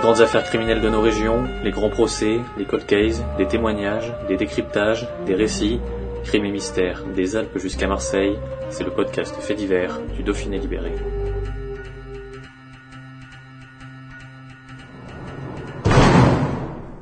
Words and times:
Les 0.00 0.06
grandes 0.06 0.22
affaires 0.22 0.44
criminelles 0.44 0.80
de 0.80 0.88
nos 0.88 1.02
régions, 1.02 1.44
les 1.62 1.72
grands 1.72 1.90
procès, 1.90 2.40
les 2.56 2.64
cold 2.64 2.86
cases, 2.86 3.22
des 3.36 3.46
témoignages, 3.46 4.10
des 4.28 4.38
décryptages, 4.38 5.06
des 5.26 5.34
récits, 5.34 5.78
crimes 6.24 6.46
et 6.46 6.50
mystères, 6.50 7.04
des 7.14 7.36
Alpes 7.36 7.58
jusqu'à 7.58 7.86
Marseille, 7.86 8.38
c'est 8.70 8.82
le 8.82 8.92
podcast 8.92 9.34
Fait 9.40 9.54
divers 9.54 10.00
du 10.16 10.22
Dauphiné 10.22 10.56
libéré. 10.56 10.94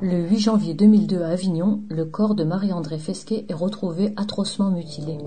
Le 0.01 0.29
8 0.29 0.39
janvier 0.41 0.75
2002 0.75 1.23
à 1.23 1.29
Avignon, 1.29 1.85
le 1.89 2.05
corps 2.05 2.35
de 2.35 2.43
Marie-André 2.43 2.99
Fesquet 2.99 3.47
est 3.49 3.55
retrouvé 3.55 4.13
atrocement 4.17 4.73
mutilé. 4.73 5.19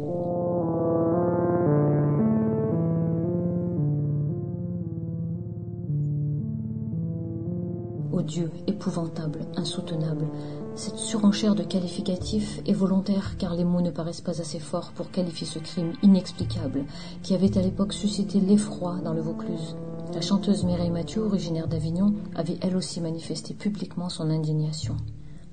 Odieux, 8.22 8.52
épouvantable, 8.68 9.40
insoutenable, 9.56 10.28
cette 10.76 10.98
surenchère 10.98 11.56
de 11.56 11.64
qualificatifs 11.64 12.62
est 12.68 12.72
volontaire 12.72 13.36
car 13.40 13.56
les 13.56 13.64
mots 13.64 13.82
ne 13.82 13.90
paraissent 13.90 14.22
pas 14.22 14.40
assez 14.40 14.60
forts 14.60 14.92
pour 14.92 15.10
qualifier 15.10 15.48
ce 15.48 15.58
crime 15.58 15.94
inexplicable 16.04 16.86
qui 17.24 17.34
avait 17.34 17.58
à 17.58 17.64
l'époque 17.64 17.94
suscité 17.94 18.40
l'effroi 18.40 19.00
dans 19.04 19.14
le 19.14 19.22
Vaucluse. 19.22 19.76
La 20.14 20.22
chanteuse 20.22 20.64
Mireille 20.66 20.92
Mathieu, 20.92 21.24
originaire 21.24 21.68
d'Avignon, 21.68 22.14
avait 22.36 22.60
elle 22.62 22.78
aussi 22.78 23.02
manifesté 23.02 23.56
publiquement 23.56 24.10
son 24.10 24.30
indignation. 24.30 24.96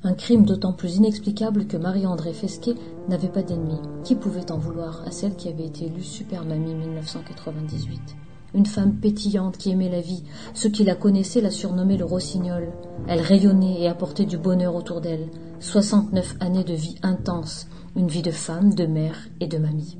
Un 0.02 0.12
crime 0.12 0.44
d'autant 0.44 0.74
plus 0.74 0.96
inexplicable 0.96 1.66
que 1.66 1.78
Marie-André 1.78 2.34
Fesquet 2.34 2.74
n'avait 3.08 3.28
pas 3.28 3.42
d'ennemi. 3.42 3.78
Qui 4.04 4.14
pouvait 4.14 4.52
en 4.52 4.58
vouloir 4.58 5.02
à 5.06 5.10
celle 5.10 5.36
qui 5.36 5.48
avait 5.48 5.64
été 5.64 5.86
élue 5.86 6.02
Super 6.02 6.44
Mamie 6.44 6.74
1998 6.74 8.27
Une 8.54 8.66
femme 8.66 8.94
pétillante 8.94 9.58
qui 9.58 9.70
aimait 9.70 9.90
la 9.90 10.00
vie. 10.00 10.24
Ceux 10.54 10.70
qui 10.70 10.84
la 10.84 10.94
connaissaient 10.94 11.40
la 11.40 11.50
surnommaient 11.50 11.98
le 11.98 12.04
rossignol. 12.04 12.72
Elle 13.06 13.20
rayonnait 13.20 13.82
et 13.82 13.88
apportait 13.88 14.24
du 14.24 14.38
bonheur 14.38 14.74
autour 14.74 15.00
d'elle. 15.00 15.28
69 15.60 16.36
années 16.40 16.64
de 16.64 16.74
vie 16.74 16.96
intense, 17.02 17.66
une 17.96 18.08
vie 18.08 18.22
de 18.22 18.30
femme, 18.30 18.74
de 18.74 18.86
mère 18.86 19.28
et 19.40 19.46
de 19.46 19.58
mamie. 19.58 19.98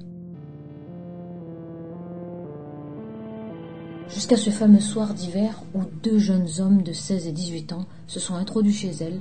Jusqu'à 4.08 4.36
ce 4.36 4.48
fameux 4.48 4.80
soir 4.80 5.12
d'hiver 5.12 5.62
où 5.74 5.80
deux 6.02 6.18
jeunes 6.18 6.48
hommes 6.60 6.82
de 6.82 6.94
16 6.94 7.26
et 7.26 7.32
18 7.32 7.74
ans 7.74 7.84
se 8.06 8.18
sont 8.18 8.34
introduits 8.34 8.72
chez 8.72 8.92
elle 9.00 9.20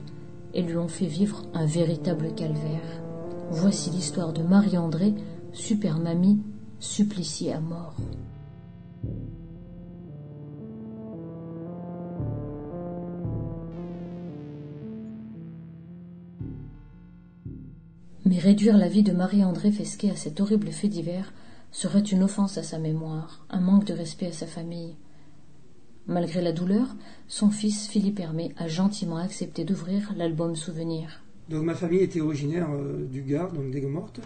et 0.54 0.62
lui 0.62 0.78
ont 0.78 0.88
fait 0.88 1.06
vivre 1.06 1.44
un 1.54 1.66
véritable 1.66 2.34
calvaire. 2.34 3.02
Voici 3.52 3.90
l'histoire 3.90 4.32
de 4.32 4.44
Marie-André, 4.44 5.14
super 5.52 6.00
mamie, 6.00 6.40
suppliciée 6.80 7.52
à 7.52 7.60
mort. 7.60 7.96
Mais 18.28 18.40
réduire 18.40 18.78
la 18.78 18.90
vie 18.90 19.04
de 19.04 19.14
Marie-André 19.14 19.72
Fesquet 19.72 20.10
à 20.10 20.18
cet 20.18 20.42
horrible 20.42 20.68
fait 20.72 20.90
divers 20.90 21.32
serait 21.72 22.02
une 22.02 22.24
offense 22.24 22.58
à 22.58 22.64
sa 22.64 22.78
mémoire, 22.78 23.46
un 23.50 23.62
manque 23.62 23.86
de 23.86 23.94
respect 23.94 24.28
à 24.28 24.32
sa 24.34 24.46
famille. 24.46 24.96
Malgré 26.08 26.42
la 26.42 26.52
douleur, 26.52 26.88
son 27.30 27.52
fils 27.52 27.88
Philippe 27.88 28.20
Hermé 28.20 28.54
a 28.58 28.68
gentiment 28.68 29.16
accepté 29.16 29.64
d'ouvrir 29.64 30.14
l'album 30.18 30.58
Souvenir. 30.58 31.22
Donc 31.48 31.64
ma 31.64 31.74
famille 31.74 32.02
était 32.02 32.20
originaire 32.20 32.68
euh, 32.70 33.06
du 33.06 33.22
Gard, 33.22 33.54
donc 33.54 33.72
d'Aigues-Mortes, 33.72 34.20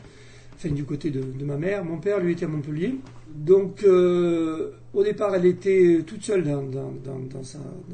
enfin 0.56 0.70
du 0.70 0.84
côté 0.84 1.12
de, 1.12 1.46
ma 1.46 1.58
mère. 1.58 1.86
Mon 1.86 2.00
père, 2.00 2.20
lui, 2.20 2.32
était 2.32 2.46
à 2.46 2.48
Montpellier. 2.48 2.96
Donc 3.36 3.84
euh, 3.84 4.72
au 4.96 5.04
départ, 5.04 5.36
elle 5.36 5.46
était 5.46 6.02
toute 6.08 6.24
seule 6.24 6.44
dans 6.44 7.44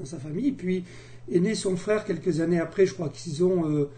sa 0.06 0.20
famille. 0.20 0.54
Puis 0.54 0.86
est 1.30 1.42
né 1.42 1.54
son 1.54 1.76
frère 1.76 2.06
quelques 2.06 2.40
années 2.40 2.62
après, 2.62 2.86
je 2.86 2.94
crois 2.94 3.10
qu'ils 3.10 3.44
ont... 3.44 3.70
Euh, 3.70 3.90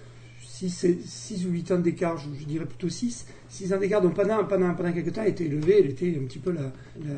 6, 0.68 1.46
ou 1.46 1.52
8 1.52 1.72
ans 1.72 1.80
d'écart, 1.80 2.18
je, 2.18 2.46
dirais 2.46 2.66
plutôt 2.66 2.90
6, 2.90 3.26
6 3.48 3.74
ans 3.74 3.78
d'écart, 3.78 4.02
donc 4.02 4.16
pendant, 4.16 4.44
pendant, 4.44 4.74
pendant 4.74 4.92
quelques 4.92 5.14
temps, 5.14 5.22
elle 5.24 5.30
était 5.30 5.46
élevée, 5.46 5.78
elle 5.80 5.92
était 5.92 6.18
un 6.20 6.26
petit 6.26 6.40
peu 6.40 6.52
la, 6.52 6.72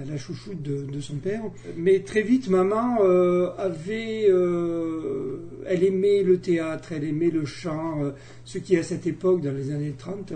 la, 0.07 0.17
chouchoute 0.17 0.61
de, 0.61 1.01
son 1.01 1.15
père. 1.15 1.41
Mais 1.77 1.99
très 1.99 2.21
vite, 2.21 2.49
maman 2.49 2.99
euh, 3.01 3.49
avait... 3.57 4.27
Euh, 4.29 5.37
elle 5.65 5.83
aimait 5.83 6.23
le 6.23 6.39
théâtre, 6.39 6.91
elle 6.91 7.03
aimait 7.03 7.29
le 7.29 7.45
chant, 7.45 8.03
euh, 8.03 8.11
ce 8.45 8.57
qui 8.57 8.77
à 8.77 8.83
cette 8.83 9.07
époque, 9.07 9.41
dans 9.41 9.53
les 9.53 9.71
années 9.71 9.93
30, 9.97 10.33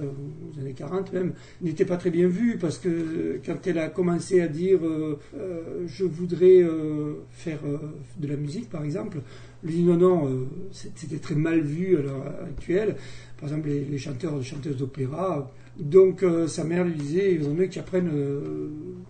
les 0.56 0.62
années 0.62 0.74
40 0.74 1.14
même, 1.14 1.34
n'était 1.62 1.86
pas 1.86 1.98
très 1.98 2.12
bien 2.12 2.28
vu, 2.28 2.58
parce 2.58 2.78
que 2.78 3.40
quand 3.46 3.68
elle 3.68 3.80
a 3.80 3.90
commencé 3.90 4.42
à 4.42 4.48
dire 4.48 4.80
je 5.88 6.04
voudrais 6.04 6.64
faire 7.32 7.60
de 8.18 8.28
la 8.28 8.36
musique, 8.36 8.70
par 8.70 8.84
exemple, 8.84 9.20
lui 9.66 9.74
dit 9.74 9.84
non, 9.84 9.98
non, 9.98 10.48
c'était 10.72 11.18
très 11.18 11.36
mal 11.36 11.62
vu 11.62 11.98
à 11.98 12.02
l'heure 12.02 12.26
actuelle. 12.48 12.96
Par 13.38 13.50
exemple, 13.50 13.70
les, 13.70 13.98
chanteurs, 13.98 14.38
les 14.38 14.44
chanteuses 14.44 14.78
d'opéra. 14.78 15.52
Donc, 15.78 16.24
euh, 16.24 16.48
sa 16.48 16.64
mère 16.64 16.86
lui 16.86 16.94
disait 16.94 17.34
il 17.34 17.42
vaut 17.42 17.53
mieux 17.53 17.66
qu'il 17.66 17.81
apprenne 17.81 18.09
euh, 18.14 18.70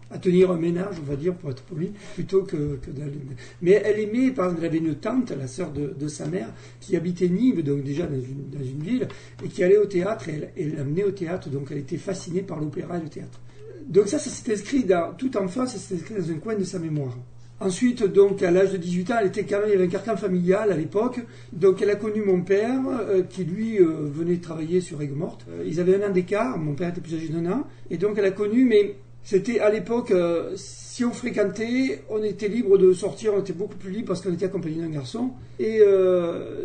à 0.09 0.17
tenir 0.17 0.49
un 0.49 0.57
ménage, 0.57 0.95
on 0.99 1.03
va 1.03 1.15
dire, 1.15 1.35
pour 1.35 1.51
être 1.51 1.61
poli, 1.61 1.91
plutôt 2.15 2.41
que, 2.41 2.79
d'aller. 2.87 3.19
Mais 3.61 3.81
elle 3.85 3.99
aimait, 3.99 4.31
par 4.31 4.45
exemple, 4.45 4.63
elle 4.65 4.69
avait 4.69 4.79
une 4.79 4.95
tante, 4.95 5.31
la 5.31 5.47
sœur 5.47 5.71
de, 5.71 6.07
sa 6.07 6.25
mère, 6.25 6.49
qui 6.79 6.95
habitait 6.95 7.29
Nîmes, 7.29 7.61
donc 7.61 7.83
déjà 7.83 8.07
dans 8.07 8.15
une, 8.15 8.81
ville, 8.81 9.07
et 9.43 9.47
qui 9.47 9.63
allait 9.63 9.77
au 9.77 9.85
théâtre, 9.85 10.27
et 10.29 10.49
elle 10.57 10.75
l'amenait 10.75 11.03
au 11.03 11.11
théâtre, 11.11 11.49
donc 11.49 11.67
elle 11.69 11.79
était 11.79 11.97
fascinée 11.97 12.41
par 12.41 12.59
l'opéra 12.59 12.97
et 12.97 13.01
le 13.01 13.09
théâtre. 13.09 13.39
Donc, 13.87 14.07
ça, 14.07 14.17
ça 14.17 14.31
s'est 14.31 14.51
inscrit 14.51 14.83
dans, 14.83 15.13
tout 15.13 15.37
enfant, 15.37 15.67
ça 15.67 15.77
s'est 15.77 15.93
inscrit 15.93 16.15
dans 16.15 16.31
un 16.31 16.39
coin 16.39 16.55
de 16.55 16.63
sa 16.63 16.79
mémoire. 16.79 17.15
Ensuite, 17.61 18.03
donc, 18.03 18.43
à 18.43 18.51
l'âge 18.51 18.73
de 18.73 18.77
18 18.77 19.11
ans, 19.11 19.15
elle 19.21 19.27
était 19.27 19.45
quand 19.45 19.59
même, 19.59 19.69
il 19.69 19.71
y 19.71 19.75
avait 19.75 19.85
un 19.85 19.89
carcan 19.89 20.17
familial 20.17 20.73
à 20.73 20.75
l'époque. 20.75 21.21
Donc, 21.53 21.81
elle 21.81 21.89
a 21.89 21.95
connu 21.95 22.21
mon 22.21 22.41
père, 22.41 22.81
euh, 22.89 23.23
qui 23.23 23.45
lui 23.45 23.79
euh, 23.79 24.09
venait 24.11 24.37
travailler 24.37 24.81
sur 24.81 25.01
Aigues-Mortes. 25.01 25.45
Euh, 25.49 25.63
ils 25.65 25.79
avaient 25.79 26.03
un 26.03 26.09
an 26.09 26.11
d'écart, 26.11 26.57
mon 26.57 26.73
père 26.73 26.89
était 26.89 26.99
plus 26.99 27.15
âgé 27.15 27.29
d'un 27.29 27.49
an. 27.49 27.65
Et 27.89 27.97
donc, 27.97 28.17
elle 28.17 28.25
a 28.25 28.31
connu, 28.31 28.65
mais 28.65 28.97
c'était 29.25 29.59
à 29.59 29.69
l'époque, 29.69 30.13
si 30.55 31.03
on 31.03 31.11
fréquentait, 31.11 32.03
on 32.09 32.23
était 32.23 32.47
libre 32.47 32.77
de 32.77 32.93
sortir, 32.93 33.33
on 33.35 33.41
était 33.41 33.51
beaucoup 33.51 33.75
plus 33.75 33.91
libre 33.91 34.07
parce 34.07 34.21
qu'on 34.21 34.33
était 34.33 34.45
accompagné 34.45 34.77
d'un 34.77 34.89
garçon. 34.89 35.31
Et 35.59 35.81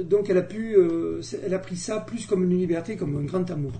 donc, 0.05 0.31
elle 0.31 0.39
a 0.39 0.43
pu, 0.43 0.77
elle 1.45 1.55
a 1.55 1.59
pris 1.59 1.77
ça 1.77 1.99
plus 2.01 2.27
comme 2.27 2.45
une 2.45 2.57
liberté, 2.57 2.97
comme 2.97 3.17
un 3.17 3.25
grand 3.25 3.51
amour 3.51 3.73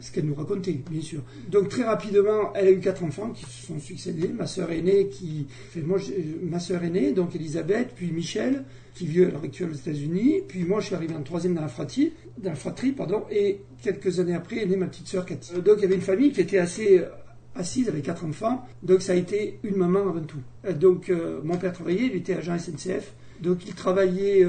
ce 0.00 0.12
qu'elle 0.12 0.26
nous 0.26 0.34
racontait, 0.34 0.80
bien 0.90 1.00
sûr. 1.00 1.22
Donc 1.48 1.68
très 1.68 1.84
rapidement, 1.84 2.52
elle 2.54 2.68
a 2.68 2.70
eu 2.70 2.80
quatre 2.80 3.02
enfants 3.02 3.30
qui 3.30 3.44
se 3.44 3.66
sont 3.66 3.78
succédés. 3.78 4.28
Ma 4.28 4.46
sœur 4.46 4.70
aînée, 4.70 5.08
qui, 5.08 5.46
moi, 5.76 5.98
ma 6.42 6.60
sœur 6.60 6.82
aînée, 6.84 7.12
donc 7.12 7.34
Elisabeth, 7.34 7.90
puis 7.94 8.10
Michel, 8.10 8.64
qui 8.94 9.06
vit 9.06 9.24
à 9.24 9.28
l'heure 9.28 9.44
actuelle 9.44 9.70
aux 9.70 9.74
États-Unis. 9.74 10.42
Puis 10.48 10.64
moi, 10.64 10.80
je 10.80 10.86
suis 10.86 10.94
arrivé 10.94 11.14
en 11.14 11.22
troisième 11.22 11.54
dans 11.54 11.62
la 11.62 11.68
fratrie, 11.68 12.12
dans 12.38 12.50
la 12.50 12.56
fratrie, 12.56 12.92
pardon. 12.92 13.24
Et 13.30 13.60
quelques 13.82 14.20
années 14.20 14.34
après 14.34 14.58
est 14.58 14.66
née 14.66 14.76
ma 14.76 14.86
petite 14.86 15.08
sœur 15.08 15.24
Cathy. 15.24 15.54
Euh, 15.54 15.60
donc 15.60 15.76
il 15.78 15.82
y 15.82 15.84
avait 15.86 15.94
une 15.94 16.00
famille 16.00 16.32
qui 16.32 16.40
était 16.40 16.58
assez 16.58 16.98
euh, 16.98 17.06
assise 17.54 17.88
avec 17.88 18.04
quatre 18.04 18.24
enfants. 18.24 18.66
Donc 18.82 19.02
ça 19.02 19.12
a 19.12 19.16
été 19.16 19.58
une 19.62 19.76
maman 19.76 20.00
avant 20.00 20.20
tout. 20.20 20.40
Euh, 20.64 20.72
donc 20.72 21.12
mon 21.42 21.56
père 21.56 21.72
travaillait, 21.72 22.06
il 22.06 22.16
était 22.16 22.34
agent 22.34 22.58
SNCF. 22.58 23.12
Donc 23.40 23.66
il 23.66 23.74
travaillait 23.74 24.44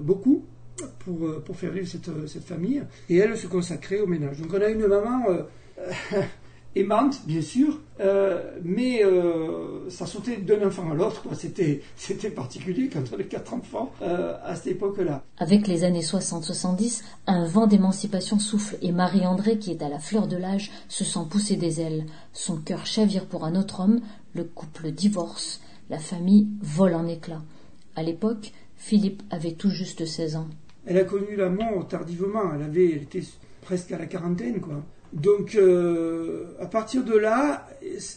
beaucoup 0.00 0.44
pour, 0.98 1.26
euh, 1.26 1.42
pour 1.44 1.56
faire 1.56 1.72
vivre 1.72 1.86
cette, 1.86 2.08
euh, 2.08 2.26
cette, 2.26 2.44
famille. 2.44 2.82
Et 3.08 3.16
elle 3.16 3.36
se 3.36 3.46
consacrait 3.46 4.00
au 4.00 4.06
ménage. 4.06 4.40
Donc 4.40 4.52
on 4.52 4.60
a 4.60 4.68
une 4.68 4.86
maman 4.86 5.24
euh, 5.30 5.42
aimante, 6.76 7.20
bien 7.26 7.42
sûr, 7.42 7.80
mais 8.62 9.02
ça 9.88 10.06
sautait 10.06 10.36
d'un 10.36 10.66
enfant 10.66 10.90
à 10.90 10.94
l'autre. 10.94 11.22
C'était, 11.34 11.82
c'était 11.96 12.30
particulier 12.30 12.88
quand 12.92 13.02
on 13.10 13.14
avait 13.14 13.26
quatre 13.26 13.54
enfants 13.54 13.92
à 14.00 14.54
cette 14.54 14.68
époque-là. 14.68 15.22
Avec 15.38 15.66
les 15.66 15.84
années 15.84 16.02
60-70, 16.02 17.02
un 17.26 17.46
vent 17.46 17.66
d'émancipation 17.66 18.38
souffle 18.38 18.76
et 18.82 18.92
Marie-André, 18.92 19.58
qui 19.58 19.70
est 19.70 19.82
à 19.82 19.88
la 19.88 19.98
fleur 19.98 20.28
de 20.28 20.36
l'âge, 20.36 20.70
se 20.88 21.04
sent 21.04 21.20
pousser 21.30 21.56
des 21.56 21.80
ailes. 21.80 22.06
Son 22.32 22.56
cœur 22.56 22.86
chavire 22.86 23.26
pour 23.26 23.44
un 23.44 23.56
autre 23.56 23.80
homme, 23.80 24.00
le 24.34 24.44
couple 24.44 24.90
divorce, 24.90 25.60
la 25.90 25.98
famille 25.98 26.48
vole 26.60 26.94
en 26.94 27.06
éclats. 27.06 27.42
À 27.94 28.02
l'époque, 28.02 28.52
Philippe 28.76 29.22
avait 29.30 29.52
tout 29.52 29.70
juste 29.70 30.04
16 30.04 30.36
ans. 30.36 30.48
Elle 30.84 30.98
a 30.98 31.04
connu 31.04 31.34
la 31.34 31.48
mort 31.48 31.88
tardivement. 31.88 32.54
Elle 32.54 32.62
avait, 32.62 32.92
elle 32.92 33.02
était 33.02 33.24
presque 33.62 33.90
à 33.92 33.98
la 33.98 34.06
quarantaine, 34.06 34.60
quoi. 34.60 34.84
Donc, 35.12 35.54
euh, 35.54 36.44
à 36.60 36.66
partir 36.66 37.04
de 37.04 37.16
là, 37.16 37.68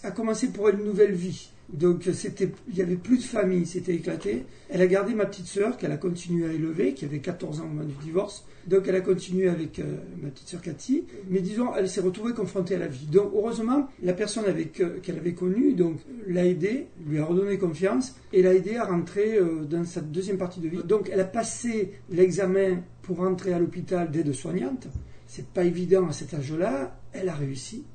a 0.03 0.11
commencé 0.11 0.49
pour 0.49 0.69
elle 0.69 0.79
une 0.79 0.85
nouvelle 0.85 1.13
vie. 1.13 1.49
Donc, 1.71 2.09
c'était, 2.13 2.49
il 2.67 2.75
n'y 2.75 2.81
avait 2.81 2.95
plus 2.95 3.17
de 3.17 3.23
famille, 3.23 3.65
c'était 3.67 3.93
éclaté. 3.93 4.45
Elle 4.69 4.81
a 4.81 4.87
gardé 4.87 5.13
ma 5.13 5.25
petite 5.25 5.45
sœur, 5.45 5.77
qu'elle 5.77 5.91
a 5.91 5.97
continué 5.97 6.49
à 6.49 6.51
élever, 6.51 6.93
qui 6.93 7.05
avait 7.05 7.19
14 7.19 7.59
ans 7.59 7.65
au 7.65 7.67
moment 7.67 7.83
du 7.83 7.93
divorce. 8.03 8.43
Donc, 8.65 8.87
elle 8.87 8.95
a 8.95 9.01
continué 9.01 9.47
avec 9.47 9.77
euh, 9.77 9.97
ma 10.19 10.29
petite 10.29 10.47
sœur 10.47 10.61
Cathy. 10.61 11.05
Mais 11.29 11.41
disons, 11.41 11.75
elle 11.75 11.87
s'est 11.87 12.01
retrouvée 12.01 12.33
confrontée 12.33 12.73
à 12.73 12.79
la 12.79 12.87
vie. 12.87 13.05
Donc, 13.05 13.31
heureusement, 13.35 13.87
la 14.01 14.13
personne 14.13 14.45
avec, 14.45 14.81
euh, 14.81 14.97
qu'elle 15.03 15.17
avait 15.17 15.33
connue 15.33 15.73
donc, 15.73 15.99
l'a 16.27 16.45
aidée, 16.45 16.87
lui 17.05 17.19
a 17.19 17.25
redonné 17.25 17.59
confiance 17.59 18.15
et 18.33 18.41
l'a 18.41 18.55
aidée 18.55 18.77
à 18.77 18.85
rentrer 18.85 19.39
dans 19.69 19.85
sa 19.85 20.01
deuxième 20.01 20.37
partie 20.37 20.59
de 20.59 20.67
vie. 20.67 20.79
Donc, 20.83 21.09
elle 21.13 21.19
a 21.19 21.25
passé 21.25 21.91
l'examen 22.09 22.81
pour 23.03 23.17
rentrer 23.17 23.53
à 23.53 23.59
l'hôpital 23.59 24.09
d'aide-soignante. 24.09 24.87
C'est 25.29 25.45
pas 25.45 25.63
évident 25.63 26.07
à 26.07 26.11
cet 26.11 26.33
âge-là. 26.33 26.99
Elle 27.13 27.29
a 27.29 27.35
réussi. 27.35 27.85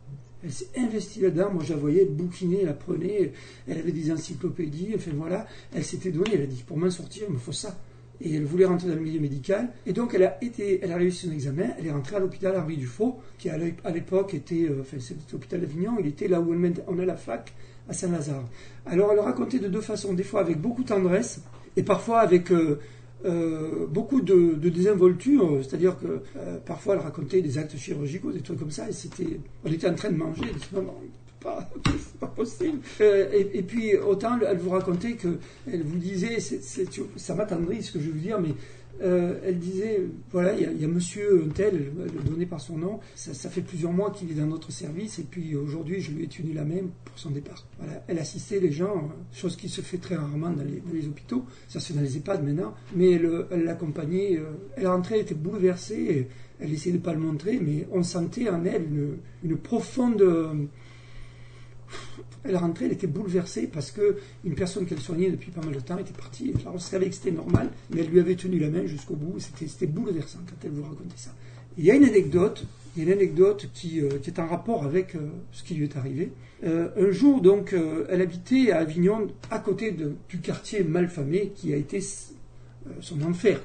Elle 0.44 0.52
s'est 0.52 0.68
investie 0.76 1.20
là-dedans. 1.20 1.50
Moi, 1.52 1.64
je 1.64 1.72
la 1.72 1.80
voyais 1.80 2.04
bouquiner, 2.04 2.60
elle 2.62 2.68
apprenait. 2.68 3.32
Elle 3.66 3.78
avait 3.78 3.90
des 3.90 4.12
encyclopédies. 4.12 4.92
Enfin, 4.94 5.10
voilà. 5.16 5.44
Elle 5.74 5.82
s'était 5.82 6.12
donnée. 6.12 6.30
Elle 6.34 6.42
a 6.42 6.46
dit 6.46 6.62
Pour 6.64 6.78
m'en 6.78 6.88
sortir, 6.90 7.24
il 7.28 7.34
me 7.34 7.38
faut 7.40 7.50
ça. 7.50 7.76
Et 8.20 8.36
elle 8.36 8.44
voulait 8.44 8.66
rentrer 8.66 8.86
dans 8.86 8.94
le 8.94 9.00
milieu 9.00 9.18
médical. 9.18 9.70
Et 9.84 9.92
donc, 9.92 10.14
elle 10.14 10.22
a, 10.22 10.38
été, 10.44 10.78
elle 10.80 10.92
a 10.92 10.96
réussi 10.96 11.26
son 11.26 11.32
examen. 11.32 11.70
Elle 11.76 11.88
est 11.88 11.90
rentrée 11.90 12.14
à 12.14 12.20
l'hôpital 12.20 12.56
Henri 12.56 12.76
Dufaux, 12.76 13.18
qui 13.36 13.50
à 13.50 13.58
l'époque 13.58 14.32
était. 14.32 14.68
Euh, 14.68 14.82
enfin, 14.82 14.98
c'était 15.00 15.20
l'hôpital 15.32 15.60
d'Avignon. 15.60 15.96
Il 15.98 16.06
était 16.06 16.28
là 16.28 16.40
où 16.40 16.54
on 16.86 16.98
a 17.00 17.04
la 17.04 17.16
fac, 17.16 17.52
à 17.88 17.94
Saint-Lazare. 17.94 18.48
Alors, 18.86 19.10
elle 19.10 19.16
le 19.16 19.22
racontait 19.22 19.58
de 19.58 19.66
deux 19.66 19.80
façons. 19.80 20.14
Des 20.14 20.22
fois 20.22 20.40
avec 20.40 20.60
beaucoup 20.60 20.84
de 20.84 20.88
tendresse. 20.88 21.40
Et 21.76 21.82
parfois 21.82 22.20
avec. 22.20 22.52
Euh, 22.52 22.78
euh, 23.24 23.86
beaucoup 23.88 24.20
de, 24.20 24.54
désinvolture, 24.68 25.58
c'est-à-dire 25.62 25.96
que 25.98 26.22
euh, 26.36 26.58
parfois 26.64 26.94
elle 26.94 27.00
racontait 27.00 27.40
des 27.40 27.56
actes 27.58 27.76
chirurgicaux, 27.76 28.32
des 28.32 28.40
trucs 28.40 28.58
comme 28.58 28.70
ça, 28.70 28.88
et 28.88 28.92
c'était, 28.92 29.40
on 29.64 29.72
était 29.72 29.88
en 29.88 29.94
train 29.94 30.10
de 30.10 30.16
manger, 30.16 30.44
non, 30.72 30.94
c'est 31.86 32.20
pas 32.20 32.26
possible. 32.26 32.78
Euh, 33.00 33.28
et, 33.32 33.62
puis 33.62 33.96
autant 33.96 34.38
elle 34.40 34.58
vous 34.58 34.70
racontait 34.70 35.12
que, 35.12 35.38
elle 35.70 35.82
vous 35.82 35.98
disait, 35.98 36.38
ça 37.16 37.34
m'attendrit 37.34 37.82
ce 37.82 37.92
que 37.92 38.00
je 38.00 38.10
veux 38.10 38.20
dire, 38.20 38.40
mais 38.40 38.54
euh, 39.02 39.38
elle 39.44 39.58
disait, 39.58 40.02
voilà, 40.30 40.54
il 40.54 40.80
y, 40.80 40.84
a 40.84 40.88
monsieur 40.88 41.48
tel, 41.54 41.92
elle 42.00 42.24
donné 42.24 42.46
par 42.46 42.60
son 42.60 42.78
nom, 42.78 43.00
ça, 43.14 43.50
fait 43.50 43.60
plusieurs 43.60 43.92
mois 43.92 44.10
qu'il 44.10 44.30
est 44.30 44.34
dans 44.34 44.46
notre 44.46 44.70
service, 44.70 45.18
et 45.18 45.24
puis 45.24 45.56
aujourd'hui, 45.56 46.00
je 46.00 46.12
lui 46.12 46.24
ai 46.24 46.26
tenu 46.28 46.52
la 46.52 46.64
même 46.64 46.90
pour 47.04 47.18
son 47.18 47.30
départ. 47.30 47.66
Elle 48.06 48.18
assistait 48.18 48.60
les 48.60 48.70
gens, 48.70 48.96
euh, 48.96 49.36
chose 49.36 49.56
qui 49.56 49.68
se 49.68 49.80
fait 49.80 49.98
très 49.98 50.14
rarement 50.14 50.50
dans 50.50 50.64
les, 50.64 51.06
hôpitaux, 51.06 51.44
ça 51.68 51.80
se 51.80 51.88
fait 51.88 51.94
dans 51.94 52.04
les 52.04 52.16
EHPAD 52.16 52.44
maintenant, 52.44 52.74
mais 52.94 53.12
elle, 53.12 53.64
l'accompagnait, 53.64 54.36
euh, 54.38 54.52
elle 54.76 54.86
rentrait, 54.86 55.16
elle 55.16 55.22
était 55.22 55.34
bouleversée, 55.34 56.28
elle 56.60 56.72
essayait 56.72 56.92
de 56.92 56.98
ne 56.98 57.02
pas 57.02 57.14
le 57.14 57.20
montrer, 57.20 57.58
mais 57.60 57.86
on 57.90 58.02
sentait 58.02 58.48
en 58.48 58.64
elle 58.64 58.86
une 59.42 59.56
profonde 59.56 60.22
elle 62.44 62.56
rentrait, 62.56 62.86
elle 62.86 62.92
était 62.92 63.06
bouleversée 63.06 63.66
parce 63.66 63.90
que 63.90 64.16
une 64.44 64.54
personne 64.54 64.86
qu'elle 64.86 65.00
soignait 65.00 65.30
depuis 65.30 65.50
pas 65.50 65.62
mal 65.62 65.74
de 65.74 65.80
temps 65.80 65.98
était 65.98 66.12
partie. 66.12 66.52
on 66.66 66.78
savait 66.78 67.08
que 67.08 67.14
c'était 67.14 67.30
normal, 67.30 67.70
mais 67.90 68.00
elle 68.00 68.08
lui 68.08 68.20
avait 68.20 68.36
tenu 68.36 68.58
la 68.58 68.68
main 68.68 68.86
jusqu'au 68.86 69.14
bout. 69.14 69.38
C'était 69.38 69.86
bouleversant 69.86 70.40
quand 70.46 70.56
elle 70.64 70.72
vous 70.72 70.82
racontait 70.82 71.16
ça. 71.16 71.30
il 71.78 71.84
y 71.84 71.90
a 71.90 71.94
une 71.94 72.04
anecdote, 72.04 72.66
il 72.96 73.04
y 73.04 73.10
a 73.10 73.14
anecdote 73.14 73.68
qui, 73.74 74.00
euh, 74.00 74.18
est 74.24 74.38
en 74.38 74.46
rapport 74.46 74.84
avec 74.84 75.14
euh, 75.14 75.28
ce 75.52 75.64
qui 75.64 75.74
lui 75.74 75.84
est 75.84 75.96
arrivé. 75.96 76.32
Euh, 76.64 76.88
un 76.96 77.10
jour, 77.10 77.40
donc, 77.40 77.74
elle 78.08 78.20
habitait 78.20 78.70
à 78.70 78.78
Avignon, 78.78 79.28
à 79.50 79.58
côté 79.58 79.94
du 80.28 80.38
quartier 80.38 80.82
malfamé 80.84 81.52
qui 81.54 81.72
a 81.72 81.76
été 81.76 82.00
son 83.00 83.22
enfer. 83.22 83.60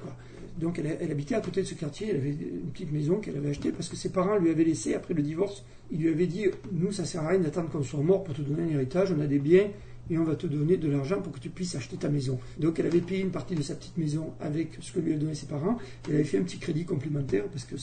Donc 0.59 0.77
elle, 0.77 1.11
habitait 1.11 1.35
à 1.35 1.41
côté 1.41 1.61
de 1.61 1.67
ce 1.67 1.73
quartier, 1.73 2.09
elle 2.09 2.17
avait 2.17 2.31
une 2.31 2.71
petite 2.73 2.91
maison 2.91 3.15
qu'elle 3.15 3.38
avait 3.38 3.50
achetée 3.50 3.71
parce 3.71 3.88
que 3.88 3.95
ses 3.95 4.09
parents 4.09 4.38
lui 4.38 4.50
avaient 4.50 4.65
laissé 4.65 4.94
après 4.94 5.13
le 5.13 5.21
divorce. 5.21 5.63
Il 5.89 6.01
lui 6.01 6.09
avait 6.09 6.27
dit 6.27 6.47
Nous, 6.73 6.91
ça 6.91 7.06
sert 7.06 7.23
à 7.23 7.29
rien 7.29 7.39
d'attendre 7.39 7.69
qu'on 7.69 7.81
soit 7.81 8.01
mort 8.01 8.23
pour 8.23 8.35
te 8.35 8.41
donner 8.41 8.73
un 8.73 8.75
héritage, 8.75 9.13
on 9.17 9.21
a 9.21 9.27
des 9.27 9.39
biens 9.39 9.69
et 10.09 10.17
on 10.17 10.23
va 10.23 10.35
te 10.35 10.47
donner 10.47 10.75
de 10.75 10.89
l'argent 10.89 11.21
pour 11.21 11.31
que 11.31 11.39
tu 11.39 11.50
puisses 11.50 11.75
acheter 11.75 11.95
ta 11.95 12.09
maison. 12.09 12.39
Donc 12.57 12.79
elle 12.79 12.88
avait 12.88 13.00
payé 13.00 13.21
une 13.21 13.31
partie 13.31 13.56
de 13.56 13.61
sa 13.61 13.75
petite 13.75 13.97
maison 13.97 14.33
avec 14.41 14.77
ce 14.81 14.91
que 14.91 15.00
lui 15.00 15.11
avaient 15.11 15.21
donné 15.21 15.35
ses 15.35 15.45
parents. 15.45 15.77
Elle 16.07 16.15
avait 16.15 16.23
fait 16.25 16.39
un 16.39 16.44
petit 16.44 16.59
crédit 16.59 16.83
complémentaire 16.83 17.45
parce 17.45 17.63
que 17.63 17.75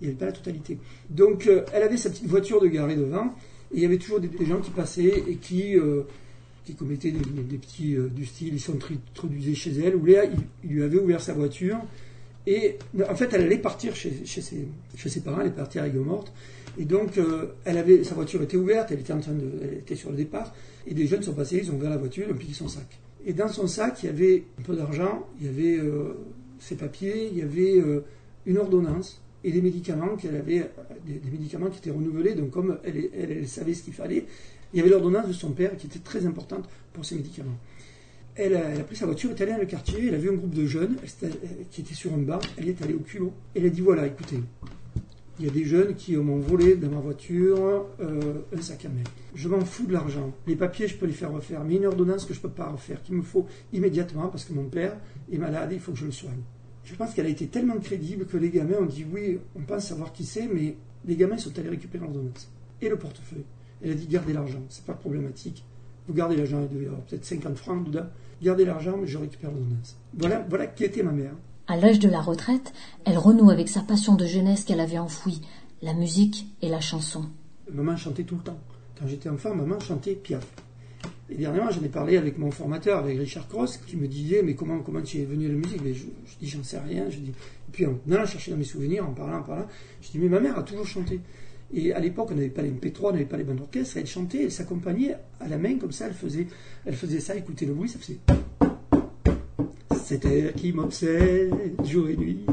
n'y 0.00 0.08
avait 0.08 0.16
pas 0.16 0.26
la 0.26 0.32
totalité. 0.32 0.78
Donc 1.08 1.46
euh, 1.46 1.64
elle 1.72 1.82
avait 1.82 1.96
sa 1.96 2.10
petite 2.10 2.26
voiture 2.26 2.60
de 2.60 2.68
garée 2.68 2.96
devant 2.96 3.34
et 3.72 3.76
il 3.76 3.82
y 3.82 3.84
avait 3.84 3.98
toujours 3.98 4.20
des, 4.20 4.46
gens 4.46 4.60
qui 4.60 4.70
passaient 4.70 5.24
et 5.26 5.36
qui. 5.36 5.76
Euh, 5.76 6.04
qui 6.64 6.74
commettait 6.74 7.10
des, 7.10 7.58
petits 7.58 7.96
euh, 7.96 8.08
du 8.08 8.26
style, 8.26 8.54
ils 8.54 8.60
s'introduisaient 8.60 9.54
chez 9.54 9.72
elle, 9.80 9.96
où 9.96 10.04
Léa, 10.04 10.24
il, 10.64 10.70
lui 10.70 10.82
avait 10.82 10.98
ouvert 10.98 11.20
sa 11.20 11.32
voiture, 11.32 11.78
et 12.46 12.76
en 13.08 13.14
fait, 13.14 13.32
elle 13.32 13.42
allait 13.42 13.58
partir 13.58 13.94
chez, 13.94 14.24
ses, 14.24 14.68
chez 14.96 15.08
ses, 15.08 15.20
parents, 15.20 15.40
elle 15.40 15.48
est 15.48 15.50
partie 15.50 15.78
à 15.78 15.84
Rigue 15.84 15.96
morte, 15.96 16.32
et 16.78 16.84
donc 16.84 17.18
euh, 17.18 17.46
elle 17.64 17.78
avait, 17.78 18.04
sa 18.04 18.14
voiture 18.14 18.42
était 18.42 18.56
ouverte, 18.56 18.90
elle 18.92 19.00
était, 19.00 19.12
en 19.12 19.20
train 19.20 19.32
de, 19.32 19.78
était 19.78 19.96
sur 19.96 20.10
le 20.10 20.16
départ, 20.16 20.54
et 20.86 20.94
des 20.94 21.06
jeunes 21.06 21.22
sont 21.22 21.34
passés, 21.34 21.58
ils 21.62 21.70
ont 21.70 21.74
ouvert 21.74 21.90
la 21.90 21.96
voiture, 21.96 22.24
ils 22.28 22.32
ont 22.32 22.38
piqué 22.38 22.54
son 22.54 22.68
sac. 22.68 22.98
Et 23.26 23.32
dans 23.32 23.48
son 23.48 23.66
sac, 23.66 24.02
il 24.02 24.06
y 24.06 24.08
avait 24.08 24.44
un 24.58 24.62
peu 24.62 24.74
d'argent, 24.74 25.26
il 25.40 25.46
y 25.46 25.48
avait 25.48 25.78
euh, 25.78 26.14
ses 26.58 26.76
papiers, 26.76 27.28
il 27.30 27.38
y 27.38 27.42
avait 27.42 27.82
une 28.46 28.58
ordonnance, 28.58 29.20
et 29.42 29.52
des 29.52 29.62
médicaments 29.62 30.16
qu'elle 30.16 30.36
avait, 30.36 30.70
des, 31.06 31.30
médicaments 31.30 31.68
qui 31.68 31.78
étaient 31.78 31.90
renouvelés, 31.90 32.34
donc 32.34 32.50
comme 32.50 32.78
elle, 32.84 33.08
elle 33.14 33.48
savait 33.48 33.74
ce 33.74 33.82
qu'il 33.82 33.94
fallait, 33.94 34.26
il 34.72 34.78
y 34.78 34.80
avait 34.80 34.90
l'ordonnance 34.90 35.28
de 35.28 35.32
son 35.32 35.50
père 35.50 35.76
qui 35.76 35.86
était 35.86 35.98
très 35.98 36.26
importante 36.26 36.68
pour 36.92 37.04
ses 37.04 37.16
médicaments. 37.16 37.58
Elle 38.36 38.56
a, 38.56 38.84
pris 38.84 38.96
sa 38.96 39.06
voiture, 39.06 39.30
est 39.30 39.40
allée 39.40 39.52
dans 39.52 39.58
le 39.58 39.66
quartier, 39.66 40.06
elle 40.06 40.14
a 40.14 40.18
vu 40.18 40.30
un 40.30 40.34
groupe 40.34 40.54
de 40.54 40.64
jeunes 40.64 40.96
qui 41.70 41.80
étaient 41.80 41.94
sur 41.94 42.14
un 42.14 42.18
banc, 42.18 42.38
elle 42.56 42.68
est 42.68 42.80
allée 42.82 42.94
au 42.94 43.00
culot. 43.00 43.32
Elle 43.54 43.66
a 43.66 43.68
dit 43.68 43.80
voilà, 43.80 44.06
écoutez, 44.06 44.40
il 45.40 45.46
y 45.46 45.48
a 45.48 45.52
des 45.52 45.64
jeunes 45.64 45.94
qui 45.94 46.14
m'ont 46.16 46.38
volé 46.38 46.76
dans 46.76 46.90
ma 46.90 47.00
voiture 47.00 47.86
euh, 48.00 48.42
un 48.54 48.60
sac 48.60 48.84
à 48.84 48.88
main. 48.88 49.02
Je 49.34 49.48
m'en 49.48 49.64
fous 49.64 49.86
de 49.86 49.92
l'argent. 49.92 50.32
Les 50.46 50.54
papiers, 50.54 50.86
je 50.86 50.96
peux 50.96 51.06
les 51.06 51.12
faire 51.12 51.32
refaire, 51.32 51.64
mais 51.64 51.76
une 51.76 51.86
ordonnance 51.86 52.26
que 52.26 52.34
je 52.34 52.38
ne 52.38 52.42
peux 52.42 52.50
pas 52.50 52.68
refaire, 52.68 53.02
qu'il 53.02 53.16
me 53.16 53.22
faut 53.22 53.46
immédiatement 53.72 54.28
parce 54.28 54.44
que 54.44 54.52
mon 54.52 54.64
père 54.64 54.96
est 55.32 55.38
malade 55.38 55.72
et 55.72 55.76
il 55.76 55.80
faut 55.80 55.92
que 55.92 55.98
je 55.98 56.04
le 56.04 56.12
soigne. 56.12 56.42
Je 56.84 56.94
pense 56.94 57.14
qu'elle 57.14 57.26
a 57.26 57.30
été 57.30 57.46
tellement 57.46 57.78
crédible 57.78 58.26
que 58.26 58.36
les 58.36 58.50
gamins 58.50 58.78
ont 58.80 58.86
dit 58.86 59.06
oui, 59.10 59.38
on 59.56 59.62
pense 59.62 59.86
savoir 59.86 60.12
qui 60.12 60.24
c'est, 60.24 60.46
mais 60.46 60.76
les 61.06 61.16
gamins 61.16 61.38
sont 61.38 61.58
allés 61.58 61.70
récupérer 61.70 62.04
l'ordonnance 62.04 62.50
et 62.82 62.88
le 62.88 62.96
portefeuille. 62.96 63.44
Elle 63.82 63.92
a 63.92 63.94
dit 63.94 64.06
gardez 64.06 64.32
l'argent, 64.32 64.60
c'est 64.68 64.84
pas 64.84 64.94
problématique. 64.94 65.64
Vous 66.06 66.14
gardez 66.14 66.36
l'argent, 66.36 66.60
il 66.62 66.68
devait 66.68 66.84
y 66.84 66.88
avoir 66.88 67.02
peut-être 67.02 67.24
50 67.24 67.56
francs 67.56 67.84
dedans. 67.86 68.06
Gardez 68.42 68.64
l'argent, 68.64 68.96
mais 69.00 69.06
je 69.06 69.18
récupère 69.18 69.50
l'ordonnance. 69.50 69.96
Voilà, 70.14 70.44
voilà 70.48 70.66
qui 70.66 70.84
était 70.84 71.02
ma 71.02 71.12
mère. 71.12 71.32
À 71.66 71.76
l'âge 71.76 71.98
de 71.98 72.08
la 72.08 72.20
retraite, 72.20 72.72
elle 73.04 73.18
renoue 73.18 73.50
avec 73.50 73.68
sa 73.68 73.80
passion 73.82 74.16
de 74.16 74.26
jeunesse 74.26 74.64
qu'elle 74.64 74.80
avait 74.80 74.98
enfouie, 74.98 75.40
la 75.82 75.94
musique 75.94 76.48
et 76.62 76.68
la 76.68 76.80
chanson. 76.80 77.26
Maman 77.72 77.96
chantait 77.96 78.24
tout 78.24 78.36
le 78.36 78.42
temps. 78.42 78.58
Quand 78.98 79.06
j'étais 79.06 79.28
enfant, 79.28 79.54
maman 79.54 79.78
chantait 79.78 80.14
Piaf. 80.14 80.46
Et 81.30 81.36
dernièrement, 81.36 81.70
j'en 81.70 81.82
ai 81.82 81.88
parlé 81.88 82.16
avec 82.16 82.38
mon 82.38 82.50
formateur, 82.50 82.98
avec 82.98 83.18
Richard 83.18 83.46
Cross, 83.46 83.76
qui 83.86 83.96
me 83.96 84.08
disait 84.08 84.42
Mais 84.42 84.54
comment, 84.54 84.80
comment 84.80 85.00
tu 85.00 85.18
es 85.20 85.24
venu 85.24 85.46
à 85.46 85.48
la 85.50 85.54
musique? 85.54 85.80
Je, 85.84 85.92
je, 85.92 86.38
dis 86.40 86.48
J'en 86.48 86.64
sais 86.64 86.80
rien. 86.80 87.08
Je 87.08 87.18
dis, 87.18 87.30
et 87.30 87.72
puis 87.72 87.86
en 87.86 87.94
allant 88.10 88.26
chercher 88.26 88.50
dans 88.50 88.56
mes 88.56 88.64
souvenirs, 88.64 89.06
en 89.08 89.12
parlant, 89.12 89.38
en 89.38 89.42
parlant, 89.42 89.66
je 90.02 90.10
dis 90.10 90.18
Mais 90.18 90.28
ma 90.28 90.40
mère 90.40 90.58
a 90.58 90.64
toujours 90.64 90.86
chanté. 90.86 91.20
Et 91.72 91.92
à 91.92 92.00
l'époque, 92.00 92.28
on 92.32 92.34
n'avait 92.34 92.48
pas 92.48 92.62
les 92.62 92.70
MP3, 92.70 92.98
on 93.02 93.12
n'avait 93.12 93.24
pas 93.24 93.36
les 93.36 93.44
bandes 93.44 93.60
orchestres. 93.60 93.96
Elle 93.96 94.06
chantait, 94.06 94.44
elle 94.44 94.50
s'accompagnait 94.50 95.16
à 95.38 95.48
la 95.48 95.56
main 95.56 95.78
comme 95.78 95.92
ça. 95.92 96.06
Elle 96.06 96.14
faisait, 96.14 96.46
elle 96.84 96.94
faisait 96.94 97.20
ça, 97.20 97.36
écoutez 97.36 97.66
le 97.66 97.74
bruit, 97.74 97.88
ça 97.88 97.98
faisait. 97.98 98.18
C'était 100.04 100.52
qui 100.56 100.72
m'obsède 100.72 101.52
jour 101.84 102.08
et 102.08 102.16
nuit. 102.16 102.44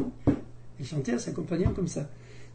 Elle 0.80 0.86
chantait 0.86 1.16
en 1.16 1.20
s'accompagnant 1.20 1.72
comme 1.72 1.88
ça. 1.88 2.08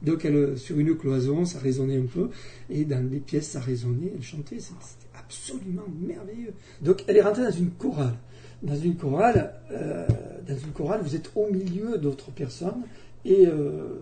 Donc, 0.02 0.24
elle, 0.24 0.56
sur 0.56 0.78
une 0.78 0.96
cloison, 0.96 1.44
ça 1.44 1.58
résonnait 1.58 1.98
un 1.98 2.06
peu. 2.06 2.30
Et 2.70 2.84
dans 2.84 3.08
les 3.10 3.18
pièces, 3.18 3.48
ça 3.48 3.60
résonnait. 3.60 4.12
Elle 4.14 4.22
chantait. 4.22 4.58
C'était 4.60 5.08
absolument 5.18 5.86
merveilleux. 6.00 6.52
Donc, 6.80 7.04
elle 7.08 7.16
est 7.16 7.22
rentrée 7.22 7.42
dans 7.42 7.50
une 7.50 7.70
chorale. 7.70 8.14
Dans 8.62 8.76
une 8.76 8.96
chorale, 8.96 9.54
euh, 9.72 10.06
dans 10.46 10.56
une 10.56 10.72
chorale, 10.72 11.00
vous 11.02 11.16
êtes 11.16 11.32
au 11.34 11.50
milieu 11.50 11.98
d'autres 11.98 12.30
personnes. 12.30 12.82
Et. 13.24 13.46
Euh, 13.46 13.96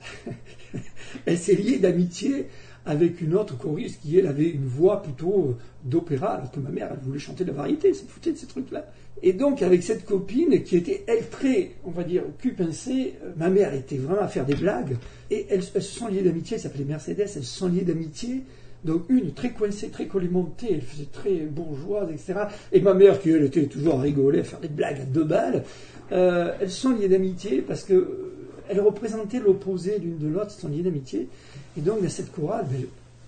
elle 1.26 1.38
s'est 1.38 1.54
liée 1.54 1.78
d'amitié 1.78 2.46
avec 2.86 3.20
une 3.20 3.34
autre 3.34 3.58
choriste 3.58 4.00
qui, 4.00 4.16
elle, 4.16 4.28
avait 4.28 4.48
une 4.48 4.64
voix 4.64 5.02
plutôt 5.02 5.48
euh, 5.48 5.56
d'opéra, 5.84 6.34
alors 6.34 6.50
que 6.52 6.60
ma 6.60 6.70
mère, 6.70 6.88
elle 6.92 7.04
voulait 7.04 7.18
chanter 7.18 7.42
de 7.42 7.50
la 7.50 7.56
variété, 7.56 7.88
elle 7.88 7.94
foutait 7.94 8.32
de 8.32 8.38
ces 8.38 8.46
trucs-là. 8.46 8.86
Et 9.22 9.32
donc, 9.32 9.60
avec 9.62 9.82
cette 9.82 10.04
copine 10.04 10.62
qui 10.62 10.76
était, 10.76 11.02
elle, 11.08 11.28
très, 11.28 11.72
on 11.84 11.90
va 11.90 12.04
dire, 12.04 12.22
cul 12.38 12.54
euh, 12.60 13.04
ma 13.36 13.50
mère 13.50 13.74
était 13.74 13.96
vraiment 13.96 14.22
à 14.22 14.28
faire 14.28 14.46
des 14.46 14.54
blagues, 14.54 14.96
et 15.30 15.46
elles, 15.50 15.64
se 15.64 15.80
sont 15.80 16.06
liées 16.06 16.22
d'amitié, 16.22 16.56
elle 16.56 16.62
s'appelait 16.62 16.84
Mercedes, 16.84 17.18
elles 17.18 17.28
se 17.28 17.42
sont 17.42 17.68
liées 17.68 17.82
d'amitié, 17.82 18.44
donc 18.84 19.02
une 19.08 19.32
très 19.32 19.50
coincée, 19.50 19.88
très 19.88 20.06
colimentée, 20.06 20.68
elle 20.70 20.82
faisait 20.82 21.08
très 21.12 21.38
bourgeoise, 21.40 22.08
etc. 22.12 22.34
Et 22.70 22.80
ma 22.80 22.94
mère, 22.94 23.20
qui 23.20 23.30
elle 23.30 23.42
était 23.44 23.66
toujours 23.66 23.96
à 23.96 24.02
rigoler, 24.02 24.40
à 24.40 24.44
faire 24.44 24.60
des 24.60 24.68
blagues 24.68 25.00
à 25.00 25.04
deux 25.04 25.24
balles, 25.24 25.64
euh, 26.12 26.52
elles 26.60 26.70
sont 26.70 26.90
liées 26.90 27.08
d'amitié 27.08 27.62
parce 27.62 27.82
que 27.82 28.26
elle 28.68 28.80
représentait 28.80 29.40
l'opposé 29.40 29.98
l'une 29.98 30.18
de 30.18 30.28
l'autre, 30.28 30.50
son 30.50 30.68
lien 30.68 30.82
d'amitié. 30.82 31.28
Et 31.76 31.80
donc, 31.80 32.02
dans 32.02 32.08
cette 32.08 32.32
chorale, 32.32 32.66
ben, 32.70 32.82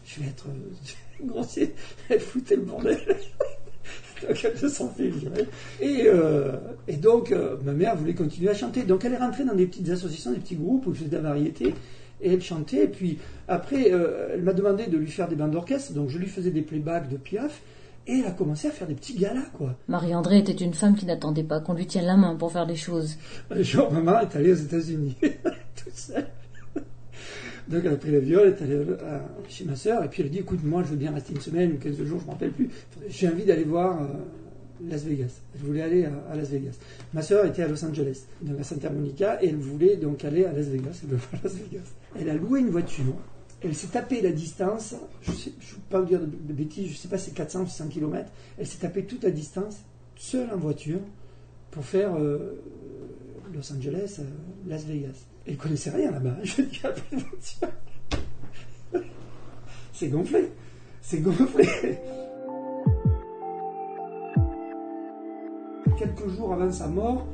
je 0.05 0.21
vais 0.21 0.29
être 0.29 0.47
euh, 0.49 1.25
grossier, 1.27 1.75
elle 2.09 2.21
foutait 2.21 2.57
le 2.57 2.63
bordel. 2.63 2.99
donc, 4.29 4.45
elle 4.45 4.59
se 4.59 4.69
sentait 4.69 5.09
virée. 5.09 5.47
Et, 5.81 6.05
euh, 6.07 6.57
et 6.87 6.97
donc, 6.97 7.33
euh, 7.33 7.57
ma 7.65 7.73
mère 7.73 7.97
voulait 7.97 8.15
continuer 8.15 8.51
à 8.51 8.55
chanter. 8.55 8.83
Donc, 8.83 9.05
elle 9.05 9.13
est 9.13 9.19
rentrée 9.19 9.45
dans 9.45 9.55
des 9.55 9.67
petites 9.67 9.89
associations, 9.91 10.33
des 10.33 10.41
petits 10.41 10.57
groupes 10.57 10.87
où 10.87 10.93
je 10.93 10.99
faisais 10.99 11.11
de 11.11 11.17
la 11.17 11.23
variété. 11.23 11.75
et 12.21 12.33
elle 12.33 12.43
chantait. 12.43 12.85
Et 12.85 12.89
puis 12.89 13.19
après, 13.47 13.91
elle 13.91 14.43
m'a 14.43 14.53
demandé 14.53 14.87
de 14.87 14.97
lui 14.97 15.11
faire 15.11 15.29
des 15.29 15.37
bandes 15.37 15.53
d'orchestre, 15.53 15.93
donc 15.93 16.11
je 16.11 16.19
lui 16.19 16.27
faisais 16.27 16.51
des 16.51 16.63
playbacks 16.63 17.09
de 17.09 17.17
Piaf. 17.17 17.61
Et 18.09 18.21
elle 18.21 18.25
a 18.25 18.31
commencé 18.31 18.69
à 18.69 18.71
faire 18.71 18.89
des 18.89 18.95
petits 18.95 19.15
galas, 19.15 19.51
quoi. 19.53 19.77
Marie-André 19.87 20.39
était 20.39 20.53
une 20.53 20.73
femme 20.73 20.97
qui 20.97 21.05
n'attendait 21.05 21.45
pas 21.45 21.61
qu'on 21.61 21.75
lui 21.75 21.87
tienne 21.87 22.07
la 22.07 22.17
main 22.17 22.35
pour 22.37 22.51
faire 22.51 22.67
des 22.67 22.75
choses. 22.75 23.19
Un 23.51 23.63
jour, 23.63 23.93
maman 23.93 24.21
est 24.21 24.35
allée 24.35 24.53
aux 24.53 24.57
États-Unis, 24.57 25.15
toute 25.23 25.95
seule. 25.95 26.27
Donc 27.69 27.83
elle 27.85 27.93
a 27.93 27.97
pris 27.97 28.11
l'avion, 28.11 28.41
elle 28.43 28.49
est 28.49 28.63
allée 28.63 28.77
euh, 28.77 29.19
chez 29.47 29.67
ma 29.67 29.77
sœur, 29.77 30.03
et 30.03 30.09
puis 30.09 30.23
elle 30.23 30.29
a 30.29 30.31
dit 30.31 30.39
écoute, 30.39 30.65
moi 30.65 30.83
je 30.83 30.89
veux 30.89 30.97
bien 30.97 31.13
rester 31.13 31.35
une 31.35 31.41
semaine 31.43 31.73
ou 31.73 31.77
15 31.77 31.97
jours, 31.99 32.19
je 32.19 32.25
ne 32.25 32.29
me 32.29 32.33
rappelle 32.33 32.53
plus. 32.53 32.71
J'ai 33.11 33.29
envie 33.29 33.45
d'aller 33.45 33.65
voir 33.65 34.01
euh, 34.01 34.07
Las 34.89 35.05
Vegas. 35.05 35.43
Elle 35.55 35.61
voulait 35.61 35.83
aller 35.83 36.07
à, 36.07 36.35
Las 36.35 36.49
Vegas. 36.49 36.79
Ma 37.13 37.21
sœur 37.21 37.45
était 37.45 37.63
à 37.63 37.69
Los 37.69 37.85
Angeles, 37.85 38.25
dans 38.41 38.55
la 38.55 38.65
Santa 38.65 38.89
Monica, 38.89 39.43
et 39.43 39.51
elle 39.51 39.57
voulait 39.57 39.97
donc 39.97 40.25
aller 40.25 40.47
à 40.47 40.53
Las 40.53 40.67
Vegas. 40.69 41.01
Elle 41.03 41.11
veut 41.11 41.17
voir 41.17 41.43
Las 41.45 41.53
Vegas. 41.57 41.93
Elle 42.19 42.31
a 42.31 42.35
loué 42.35 42.61
une 42.61 42.71
voiture. 42.71 43.17
Elle 43.61 43.75
s'est 43.75 43.89
tapée 43.89 44.21
la 44.21 44.31
distance, 44.31 44.95
je 45.21 45.31
ne 45.31 45.35
vais 45.37 45.53
pas 45.91 46.01
vous 46.01 46.07
dire 46.07 46.21
de, 46.21 46.53
bêtises, 46.53 46.87
je 46.87 46.93
ne 46.93 46.97
sais 46.97 47.09
pas, 47.09 47.19
c'est 47.19 47.33
400 47.33 47.63
ou 47.63 47.67
600 47.67 47.89
km. 47.89 48.31
Elle 48.57 48.67
s'est 48.67 48.79
tapée 48.79 49.05
toute 49.05 49.25
la 49.25 49.33
distance, 49.33 49.79
seule 50.17 50.49
en 50.53 50.57
voiture, 50.59 51.01
pour 51.73 51.85
faire 51.85 52.15
euh, 52.15 52.63
Los 53.53 53.73
Angeles, 53.73 54.21
Las 54.67 54.85
Vegas. 54.85 55.27
Elle 55.45 55.55
ne 55.55 55.59
connaissait 55.59 55.91
rien 55.91 56.13
là-bas. 56.13 56.37
Je 56.45 56.63
dis 56.63 56.81
après, 56.85 57.19
c'est 59.93 60.09
gonflé. 60.09 60.49
C'est 61.03 61.19
gonflé. 61.19 61.67
Quelques 65.99 66.29
jours 66.29 66.53
avant 66.53 66.71
sa 66.71 66.87
mort, 66.87 67.27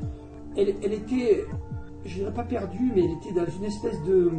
elle, 0.57 0.71
était, 0.71 1.45
je 2.05 2.15
dirais 2.15 2.33
pas 2.33 2.45
perdue, 2.45 2.93
mais 2.95 3.05
elle 3.05 3.13
était 3.13 3.33
dans 3.33 3.51
une 3.59 3.65
espèce 3.65 4.03
de, 4.03 4.31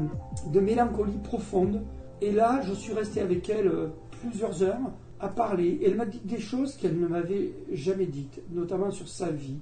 de 0.51 0.59
mélancolie 0.59 1.17
profonde. 1.23 1.81
Et 2.21 2.31
là, 2.31 2.61
je 2.63 2.73
suis 2.73 2.93
resté 2.93 3.21
avec 3.21 3.49
elle 3.49 3.67
euh, 3.67 3.87
plusieurs 4.21 4.63
heures 4.63 4.91
à 5.19 5.27
parler. 5.27 5.79
Elle 5.85 5.95
m'a 5.95 6.05
dit 6.05 6.21
des 6.23 6.39
choses 6.39 6.75
qu'elle 6.75 6.99
ne 6.99 7.07
m'avait 7.07 7.53
jamais 7.71 8.05
dites, 8.05 8.41
notamment 8.51 8.91
sur 8.91 9.07
sa 9.07 9.31
vie, 9.31 9.57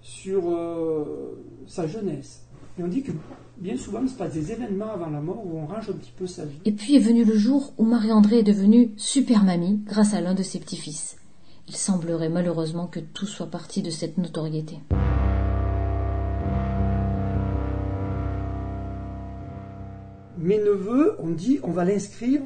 sur 0.00 0.50
euh, 0.50 1.42
sa 1.66 1.86
jeunesse. 1.86 2.44
Et 2.78 2.82
on 2.82 2.88
dit 2.88 3.02
que 3.02 3.12
bien 3.56 3.76
souvent, 3.76 4.00
il 4.02 4.08
se 4.08 4.16
passe 4.16 4.34
des 4.34 4.52
événements 4.52 4.92
avant 4.92 5.10
la 5.10 5.20
mort 5.20 5.44
où 5.44 5.58
on 5.58 5.66
range 5.66 5.90
un 5.90 5.94
petit 5.94 6.12
peu 6.16 6.26
sa 6.26 6.44
vie. 6.44 6.60
Et 6.64 6.72
puis 6.72 6.94
est 6.94 7.00
venu 7.00 7.24
le 7.24 7.36
jour 7.36 7.72
où 7.76 7.84
Marie-André 7.84 8.38
est 8.38 8.44
devenue 8.44 8.92
super 8.96 9.42
mamie 9.42 9.80
grâce 9.84 10.14
à 10.14 10.20
l'un 10.20 10.34
de 10.34 10.42
ses 10.42 10.60
petits-fils. 10.60 11.16
Il 11.66 11.76
semblerait 11.76 12.30
malheureusement 12.30 12.86
que 12.86 13.00
tout 13.00 13.26
soit 13.26 13.50
parti 13.50 13.82
de 13.82 13.90
cette 13.90 14.16
notoriété. 14.16 14.78
Mes 20.38 20.58
neveux 20.58 21.14
ont 21.20 21.30
dit 21.30 21.58
on 21.62 21.70
va 21.70 21.84
l'inscrire. 21.84 22.40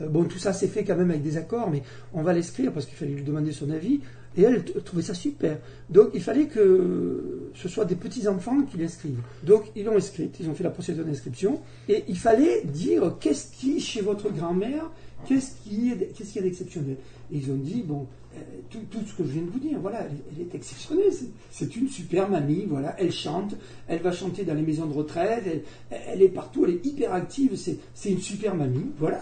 Euh, 0.00 0.08
bon, 0.08 0.24
tout 0.24 0.38
ça 0.38 0.52
s'est 0.52 0.68
fait 0.68 0.84
quand 0.84 0.96
même 0.96 1.10
avec 1.10 1.22
des 1.22 1.36
accords, 1.36 1.70
mais 1.70 1.82
on 2.14 2.22
va 2.22 2.32
l'inscrire 2.32 2.72
parce 2.72 2.86
qu'il 2.86 2.96
fallait 2.96 3.12
lui 3.12 3.22
demander 3.22 3.52
son 3.52 3.70
avis. 3.70 4.00
Et 4.36 4.42
elle 4.42 4.62
trouvait 4.62 5.02
ça 5.02 5.14
super. 5.14 5.58
Donc 5.90 6.10
il 6.14 6.22
fallait 6.22 6.46
que 6.46 7.50
ce 7.54 7.68
soit 7.68 7.84
des 7.84 7.96
petits-enfants 7.96 8.62
qui 8.62 8.76
l'inscrivent. 8.76 9.20
Donc 9.42 9.64
ils 9.74 9.84
l'ont 9.84 9.96
inscrite, 9.96 10.36
ils 10.38 10.48
ont 10.48 10.54
fait 10.54 10.64
la 10.64 10.70
procédure 10.70 11.04
d'inscription. 11.04 11.60
Et 11.88 12.04
il 12.08 12.18
fallait 12.18 12.62
dire 12.64 13.16
qu'est-ce 13.18 13.50
qui, 13.50 13.80
chez 13.80 14.00
votre 14.00 14.30
grand-mère, 14.30 14.90
qu'est-ce 15.26 15.52
qui 15.64 15.90
est, 15.90 16.40
d'exceptionnel. 16.40 16.96
Et 17.32 17.38
ils 17.38 17.50
ont 17.50 17.56
dit, 17.56 17.82
bon, 17.82 18.06
euh, 18.38 18.78
tout, 18.90 18.98
ce 19.06 19.14
que 19.14 19.24
je 19.24 19.32
viens 19.32 19.42
de 19.42 19.50
vous 19.50 19.58
dire, 19.58 19.78
voilà, 19.80 20.00
elle, 20.06 20.42
est 20.42 20.54
exceptionnelle. 20.54 21.12
C'est 21.50 21.76
une 21.76 21.88
super 21.88 22.28
mamie, 22.28 22.66
voilà, 22.68 22.94
elle 22.98 23.12
chante, 23.12 23.54
elle 23.86 24.00
va 24.00 24.12
chanter 24.12 24.44
dans 24.44 24.54
les 24.54 24.62
maisons 24.62 24.86
de 24.86 24.92
retraite, 24.92 25.44
elle, 25.90 26.22
est 26.22 26.28
partout, 26.28 26.64
elle 26.64 26.74
est 26.74 26.86
hyper 26.86 27.12
active, 27.12 27.56
c'est 27.56 28.10
une 28.10 28.20
super 28.20 28.54
mamie, 28.54 28.86
voilà, 28.98 29.20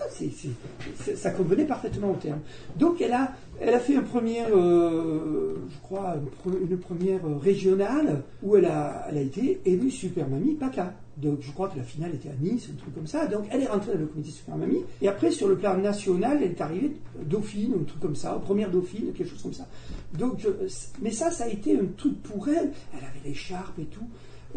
ça 1.15 1.31
convenait 1.31 1.65
parfaitement 1.65 2.11
au 2.11 2.17
terme. 2.17 2.41
Donc 2.77 3.01
elle 3.01 3.13
a, 3.13 3.79
fait 3.79 3.97
un 3.97 4.03
premier, 4.03 4.43
euh, 4.45 5.55
je 5.71 5.79
crois, 5.83 6.17
une, 6.47 6.79
première 6.79 7.21
régionale 7.41 8.23
où 8.43 8.57
elle 8.57 8.67
a, 8.67 9.07
elle 9.11 9.19
a 9.19 9.23
été 9.23 9.61
élue 9.65 9.91
super 9.91 10.29
mamie 10.29 10.55
PACA. 10.55 10.93
Donc 11.17 11.39
je 11.41 11.51
crois 11.51 11.69
que 11.69 11.79
la 11.79 11.85
finale 11.85 12.15
était 12.15 12.29
à 12.29 12.35
Nice, 12.41 12.69
un 12.73 12.77
truc 12.77 12.95
comme 12.95 13.07
ça. 13.07 13.27
Donc 13.27 13.47
elle 13.51 13.63
est 13.63 13.67
rentrée 13.67 13.95
dans 13.95 14.01
le 14.01 14.07
comité 14.07 14.31
Super 14.31 14.57
Mamie. 14.57 14.85
Et 15.01 15.09
après, 15.09 15.31
sur 15.31 15.49
le 15.49 15.57
plan 15.57 15.77
national, 15.77 16.39
elle 16.43 16.51
est 16.51 16.61
arrivée 16.61 16.93
dauphine, 17.25 17.75
un 17.81 17.85
truc 17.85 18.01
comme 18.01 18.17
ça, 18.17 18.33
première 18.45 18.71
dauphine, 18.71 19.13
quelque 19.13 19.31
chose 19.31 19.43
comme 19.43 19.55
ça. 19.55 19.67
Donc, 20.19 20.47
mais 21.01 21.11
ça, 21.11 21.31
ça 21.31 21.45
a 21.45 21.49
été 21.49 21.79
un 21.79 21.87
truc 21.97 22.23
pour 22.23 22.49
elle. 22.49 22.73
Elle 22.93 23.05
avait 23.05 23.29
l'écharpe 23.29 23.79
et 23.79 23.87
tout. 23.87 24.07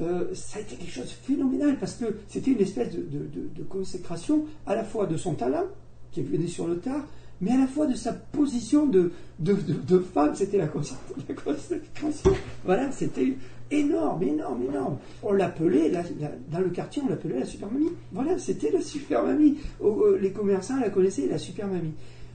Euh, 0.02 0.34
ça 0.34 0.60
a 0.60 0.62
été 0.62 0.76
quelque 0.76 0.92
chose 0.92 1.06
de 1.06 1.10
phénoménal 1.34 1.78
parce 1.78 1.96
que 1.96 2.06
c'était 2.28 2.52
une 2.52 2.62
espèce 2.62 2.94
de, 2.94 3.64
consécration 3.68 4.46
à 4.66 4.76
la 4.76 4.84
fois 4.84 5.06
de 5.06 5.18
son 5.18 5.34
talent, 5.34 5.66
qui 6.12 6.22
est 6.22 6.24
venu 6.24 6.48
sur 6.48 6.68
le 6.68 6.78
tard, 6.80 7.06
mais 7.42 7.52
à 7.52 7.58
la 7.58 7.68
fois 7.68 7.86
de 7.86 7.96
sa 7.96 8.14
position 8.14 8.86
de, 8.86 9.12
femme, 10.14 10.36
c'était 10.36 10.58
la 10.58 10.68
consécration. 10.68 12.32
Voilà, 12.66 12.92
c'était 12.92 13.36
énorme, 13.72 14.24
énorme, 14.24 14.64
énorme. 14.64 14.98
On 15.24 15.34
l'appelait, 15.34 15.92
dans 16.52 16.60
le 16.60 16.70
quartier, 16.70 17.02
on 17.06 17.10
l'appelait 17.10 17.40
la 17.40 17.46
super 17.46 17.72
mamie. 17.72 17.92
Voilà, 18.12 18.38
c'était 18.38 18.72
la 18.72 18.82
super 18.82 19.24
mamie. 19.24 19.58
Les 20.20 20.32
commerçants 20.32 20.80
la 20.80 20.90
connaissaient, 20.90 21.28
la 21.28 21.38
super 21.38 21.68
mamie. 21.68 21.94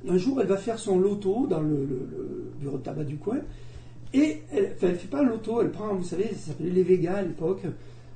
Un 0.09 0.19
jour, 0.19 0.41
elle 0.41 0.47
va 0.47 0.57
faire 0.57 0.79
son 0.79 0.99
loto 0.99 1.47
dans 1.47 1.61
le, 1.61 1.89
bureau 2.61 2.79
de 2.79 2.83
tabac 2.83 3.05
du 3.05 3.17
coin. 3.17 3.39
Et 4.13 4.43
elle 4.53 4.77
ne 4.81 4.95
fait 4.95 5.09
pas 5.09 5.23
loto, 5.23 5.61
elle 5.61 5.71
prend, 5.71 5.95
vous 5.95 6.05
savez, 6.05 6.29
ça 6.35 6.49
s'appelait 6.49 6.71
les 6.71 6.83
Vegas 6.83 7.17
à 7.17 7.23
l'époque. 7.23 7.63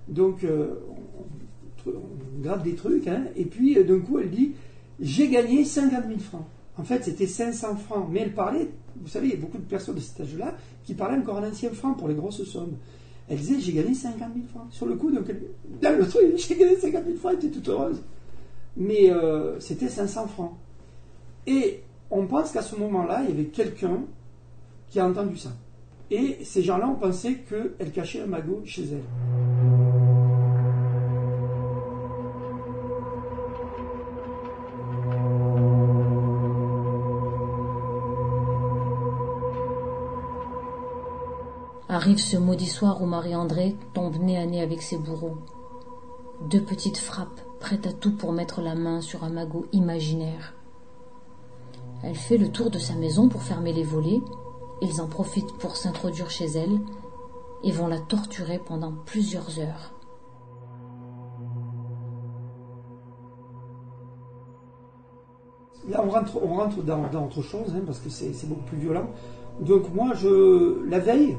Donc, 0.07 0.45
euh, 0.45 0.75
on, 1.87 1.93
grave 2.41 2.63
des 2.63 2.75
trucs. 2.75 3.09
Hein. 3.09 3.25
et 3.37 3.45
puis, 3.45 3.77
euh, 3.79 3.85
d'un 3.85 3.99
coup, 3.99 4.19
elle 4.19 4.31
dit 4.31 4.53
J'ai 5.01 5.29
gagné 5.29 5.65
50 5.65 6.07
000 6.07 6.19
francs. 6.21 6.47
En 6.77 6.85
fait, 6.85 7.05
c'était 7.05 7.27
500 7.27 7.77
francs. 7.77 8.07
Mais 8.11 8.21
elle 8.21 8.33
parlait, 8.33 8.69
vous 9.01 9.09
savez, 9.09 9.29
il 9.29 9.35
y 9.35 9.37
a 9.37 9.41
beaucoup 9.41 9.59
de 9.59 9.65
personnes 9.65 9.97
de 9.97 10.01
cet 10.01 10.21
âge-là 10.21 10.55
qui 10.85 10.95
parlaient 10.95 11.19
encore 11.19 11.39
en 11.39 11.45
ancien 11.45 11.71
franc 11.71 11.95
pour 11.95 12.09
les 12.09 12.15
grosses 12.15 12.45
sommes. 12.45 12.77
Elle 13.29 13.39
disait 13.39 13.61
J'ai 13.61 13.73
gagné 13.73 13.95
50 13.95 14.19
000 14.19 14.47
francs. 14.49 14.67
Sur 14.71 14.87
le 14.87 14.97
coup, 14.97 15.11
donc, 15.11 15.27
dans 15.81 15.99
le 15.99 16.07
truc, 16.07 16.37
j'ai 16.37 16.57
gagné 16.57 16.77
50 16.77 17.05
000 17.05 17.17
francs, 17.17 17.33
elle 17.33 17.47
était 17.47 17.55
toute 17.55 17.69
heureuse. 17.69 18.03
Mais 18.77 19.11
euh, 19.11 19.59
c'était 19.61 19.89
500 19.89 20.29
francs. 20.29 20.53
Et 21.47 21.83
on 22.11 22.27
pense 22.27 22.53
qu'à 22.53 22.63
ce 22.63 22.77
moment-là, 22.77 23.23
il 23.25 23.31
y 23.31 23.33
avait 23.33 23.49
quelqu'un 23.49 24.01
qui 24.89 25.01
a 25.01 25.07
entendu 25.07 25.37
ça. 25.37 25.51
Et 26.11 26.39
ces 26.43 26.63
gens-là 26.63 26.89
ont 26.89 26.95
pensé 26.95 27.39
qu'elle 27.49 27.93
cachait 27.93 28.23
un 28.23 28.27
magot 28.27 28.63
chez 28.65 28.85
elle. 28.93 29.78
Arrive 42.09 42.21
ce 42.21 42.39
maudit 42.39 42.65
soir 42.65 43.03
où 43.03 43.05
Marie-André 43.05 43.77
tombe 43.93 44.17
nez 44.17 44.39
à 44.39 44.47
nez 44.47 44.63
avec 44.63 44.81
ses 44.81 44.97
bourreaux. 44.97 45.37
Deux 46.49 46.63
petites 46.63 46.97
frappes, 46.97 47.43
prêtes 47.61 47.87
à 47.87 47.93
tout 47.93 48.17
pour 48.17 48.33
mettre 48.33 48.63
la 48.63 48.75
main 48.75 49.03
sur 49.03 49.25
un 49.25 49.29
magot 49.29 49.67
imaginaire. 49.73 50.55
Elle 52.03 52.15
fait 52.15 52.39
le 52.39 52.49
tour 52.49 52.71
de 52.71 52.79
sa 52.79 52.95
maison 52.95 53.29
pour 53.29 53.43
fermer 53.43 53.75
les 53.75 53.83
volets. 53.83 54.23
Ils 54.81 55.03
en 55.03 55.07
profitent 55.07 55.53
pour 55.59 55.77
s'introduire 55.77 56.31
chez 56.31 56.47
elle 56.47 56.81
et 57.63 57.73
vont 57.73 57.89
la 57.89 57.99
torturer 57.99 58.59
pendant 58.59 58.95
plusieurs 59.05 59.59
heures. 59.59 59.93
Là, 65.87 66.03
on 66.03 66.09
rentre, 66.09 66.83
dans, 66.85 67.27
autre 67.27 67.43
chose, 67.43 67.75
hein, 67.77 67.83
parce 67.85 67.99
que 67.99 68.09
c'est 68.09 68.49
beaucoup 68.49 68.65
plus 68.65 68.79
violent. 68.79 69.11
Donc 69.61 69.93
moi, 69.95 70.15
je, 70.15 70.83
la 70.89 71.01
veille, 71.01 71.37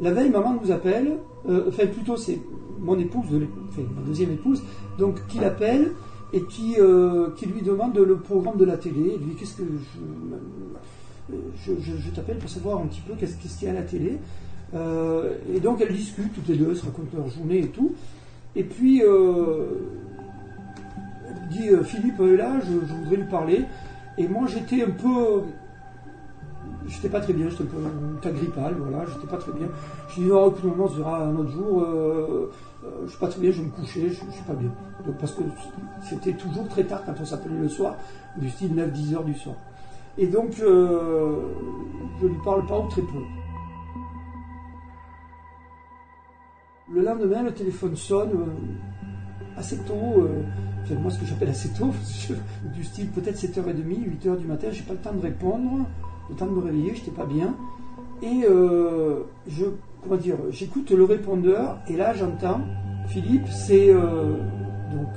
la 0.00 0.12
veille, 0.12 0.30
maman 0.30 0.58
nous 0.60 0.70
appelle, 0.72 1.18
euh, 1.48 1.66
enfin 1.68 1.86
plutôt 1.86 2.16
c'est 2.16 2.40
mon 2.80 2.98
épouse, 2.98 3.26
ma 3.30 4.02
deuxième 4.06 4.32
épouse, 4.32 4.62
donc 4.98 5.26
qui 5.28 5.38
l'appelle 5.38 5.92
et 6.32 6.42
qui, 6.42 6.74
euh, 6.78 7.30
qui 7.36 7.46
lui 7.46 7.62
demande 7.62 7.96
le 7.96 8.16
programme 8.16 8.56
de 8.56 8.64
la 8.64 8.76
télé. 8.76 9.16
lui, 9.18 9.34
qu'est-ce 9.38 9.56
que 9.56 9.62
je, 11.30 11.72
je, 11.80 12.10
t'appelle 12.10 12.38
pour 12.38 12.50
savoir 12.50 12.80
un 12.80 12.86
petit 12.86 13.00
peu 13.00 13.14
qu'est-ce 13.14 13.36
qu'il 13.36 13.68
y 13.68 13.70
a 13.70 13.70
à 13.70 13.74
la 13.74 13.82
télé. 13.82 14.18
Euh, 14.74 15.36
et 15.54 15.60
donc 15.60 15.80
elles 15.80 15.94
discutent 15.94 16.34
toutes 16.34 16.48
les 16.48 16.56
deux, 16.56 16.74
se 16.74 16.84
racontent 16.84 17.16
leur 17.16 17.28
journée 17.28 17.60
et 17.60 17.68
tout. 17.68 17.94
Et 18.56 18.64
puis 18.64 19.00
elle 19.00 19.68
dit 21.50 21.68
Philippe 21.84 22.20
est 22.20 22.36
là, 22.36 22.60
je 22.60 22.72
voudrais 22.72 23.16
lui 23.16 23.30
parler. 23.30 23.64
Et 24.18 24.26
moi 24.26 24.46
j'étais 24.48 24.82
un 24.82 24.90
peu 24.90 25.42
j'étais 26.86 27.08
pas 27.08 27.20
très 27.20 27.32
bien, 27.32 27.48
j'étais 27.48 27.64
un 27.64 28.28
un 28.28 28.32
grippal, 28.32 28.74
voilà, 28.78 29.04
j'étais 29.06 29.26
pas 29.26 29.36
très 29.36 29.52
bien. 29.52 29.68
Je 30.08 30.20
dis 30.20 30.26
non, 30.26 30.50
écoute, 30.50 30.72
on 30.78 30.88
se 30.88 30.96
verra 30.96 31.24
un 31.24 31.36
autre 31.36 31.50
jour, 31.50 31.82
euh, 31.82 32.50
euh, 32.84 32.88
je 33.04 33.10
suis 33.10 33.18
pas 33.18 33.28
très 33.28 33.40
bien, 33.40 33.50
je 33.50 33.60
vais 33.60 33.66
me 33.66 33.72
coucher, 33.72 34.08
je, 34.08 34.14
suis 34.14 34.42
pas 34.46 34.54
bien. 34.54 34.70
Parce 35.18 35.32
que 35.32 35.42
c'était 36.02 36.32
toujours 36.32 36.68
très 36.68 36.84
tard 36.84 37.02
quand 37.04 37.14
on 37.20 37.24
s'appelait 37.24 37.56
le 37.56 37.68
soir, 37.68 37.96
du 38.36 38.48
style 38.50 38.74
9-10 38.74 39.14
heures 39.14 39.24
du 39.24 39.34
soir. 39.34 39.56
Et 40.16 40.26
donc, 40.26 40.58
euh, 40.60 41.36
je 42.20 42.26
lui 42.26 42.38
parle 42.44 42.64
pas 42.66 42.78
ou 42.78 42.88
très 42.88 43.02
peu. 43.02 43.22
Le 46.92 47.02
lendemain, 47.02 47.42
le 47.42 47.52
téléphone 47.52 47.96
sonne. 47.96 48.30
assez 49.56 49.78
tôt, 49.78 50.28
enfin, 50.82 50.94
moi 50.96 51.10
ce 51.10 51.18
que 51.18 51.26
j'appelle 51.26 51.48
assez 51.48 51.70
tôt, 51.70 51.92
du 52.74 52.84
style 52.84 53.08
peut-être 53.08 53.36
7h30, 53.36 53.84
8h 54.22 54.36
du 54.36 54.46
matin, 54.46 54.68
j'ai 54.70 54.82
pas 54.82 54.92
le 54.92 54.98
temps 54.98 55.14
de 55.14 55.22
répondre, 55.22 55.86
le 56.28 56.34
temps 56.36 56.46
de 56.46 56.52
me 56.52 56.60
réveiller, 56.60 56.94
j'étais 56.94 57.10
pas 57.10 57.26
bien. 57.26 57.54
Et 58.22 58.46
je, 59.46 59.64
comment 60.02 60.16
dire, 60.16 60.36
j'écoute 60.50 60.90
le 60.90 61.04
répondeur 61.04 61.78
et 61.88 61.96
là 61.96 62.14
j'entends 62.14 62.60
Philippe, 63.08 63.46
c'est 63.48 63.92
donc 63.92 65.10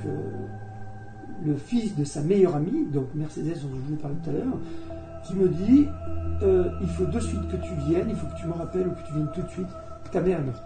le 1.44 1.54
fils 1.54 1.96
de 1.96 2.04
sa 2.04 2.22
meilleure 2.22 2.56
amie, 2.56 2.86
donc 2.92 3.06
Mercedes 3.14 3.54
dont 3.62 3.68
je 3.74 3.88
vous 3.88 3.94
ai 3.94 3.96
parlé 3.96 4.16
tout 4.22 4.30
à 4.30 4.32
l'heure, 4.32 4.58
qui 5.24 5.34
me 5.36 5.48
dit 5.48 5.86
euh, 6.42 6.70
il 6.80 6.88
faut 6.88 7.04
de 7.04 7.20
suite 7.20 7.48
que 7.48 7.56
tu 7.56 7.72
viennes, 7.88 8.08
il 8.08 8.16
faut 8.16 8.26
que 8.26 8.40
tu 8.40 8.46
me 8.46 8.52
rappelles 8.52 8.88
ou 8.88 8.90
que 8.90 9.06
tu 9.06 9.12
viennes 9.14 9.30
tout 9.34 9.42
de 9.42 9.48
suite, 9.48 9.68
ta 10.12 10.20
mère 10.20 10.40
est 10.40 10.44
morte. 10.44 10.62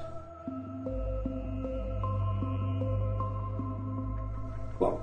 Wow. 4.81 4.99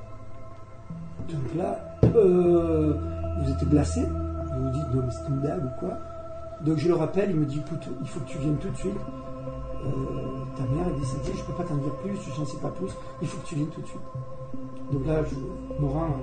Donc 1.29 1.55
là, 1.55 1.79
euh, 2.15 2.93
vous 3.41 3.51
êtes 3.51 3.69
glacé, 3.69 4.01
non 4.93 5.03
ou 5.03 5.79
quoi. 5.79 5.98
Donc 6.62 6.77
je 6.77 6.88
le 6.88 6.96
rappelle, 6.96 7.31
il 7.31 7.38
me 7.38 7.46
dit 7.46 7.60
écoute, 7.60 7.88
il 8.01 8.08
faut 8.08 8.19
que 8.19 8.29
tu 8.29 8.38
viennes 8.38 8.58
tout 8.58 8.69
de 8.69 8.77
suite. 8.77 9.00
Euh, 9.86 9.89
ta 10.58 10.63
mère 10.63 10.88
est 10.89 11.00
décédée, 11.00 11.38
je 11.38 11.43
peux 11.46 11.53
pas 11.53 11.63
t'en 11.63 11.75
dire 11.75 11.96
plus, 11.96 12.17
je 12.22 12.39
n'en 12.39 12.46
sais 12.46 12.58
pas 12.58 12.69
plus, 12.69 12.91
il 13.22 13.27
faut 13.27 13.38
que 13.38 13.48
tu 13.48 13.55
viennes 13.55 13.69
tout 13.69 13.81
de 13.81 13.88
suite. 13.88 14.01
Donc 14.91 15.05
là, 15.05 15.24
je 15.24 15.81
me 15.81 15.89
rends 15.89 16.17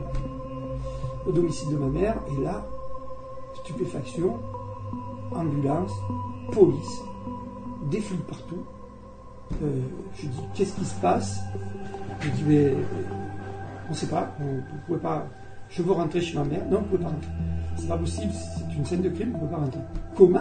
au 1.27 1.33
domicile 1.33 1.71
de 1.73 1.79
ma 1.79 1.87
mère, 1.87 2.17
et 2.31 2.43
là, 2.43 2.67
stupéfaction, 3.55 4.39
ambulance, 5.35 5.93
police, 6.53 7.03
défile 7.91 8.21
partout. 8.21 8.65
Euh, 9.63 9.81
je 10.17 10.27
dis, 10.27 10.41
qu'est-ce 10.55 10.75
qui 10.75 10.85
se 10.85 11.01
passe? 11.01 11.41
Je 12.21 12.29
dis, 12.31 12.45
mais 12.47 12.75
on 13.87 13.91
ne 13.91 13.95
sait 13.95 14.09
pas, 14.09 14.33
on 14.41 14.57
ne 14.57 14.61
pouvait 14.87 14.99
pas. 14.99 15.27
Je 15.69 15.83
veux 15.83 15.93
rentrer 15.93 16.21
chez 16.21 16.37
ma 16.37 16.45
mère. 16.45 16.65
Non, 16.71 16.79
on 16.79 16.81
ne 16.81 16.87
pouvez 16.87 17.03
pas 17.03 17.11
rentrer. 17.11 17.31
C'est 17.77 17.89
pas 17.89 17.99
possible, 17.99 18.33
c'est 18.33 18.75
une 18.75 18.85
scène 18.85 19.03
de 19.03 19.09
crime, 19.11 19.33
on 19.35 19.39
peut 19.41 19.47
pas 19.47 19.57
rentrer. 19.57 19.81
Comment 20.17 20.41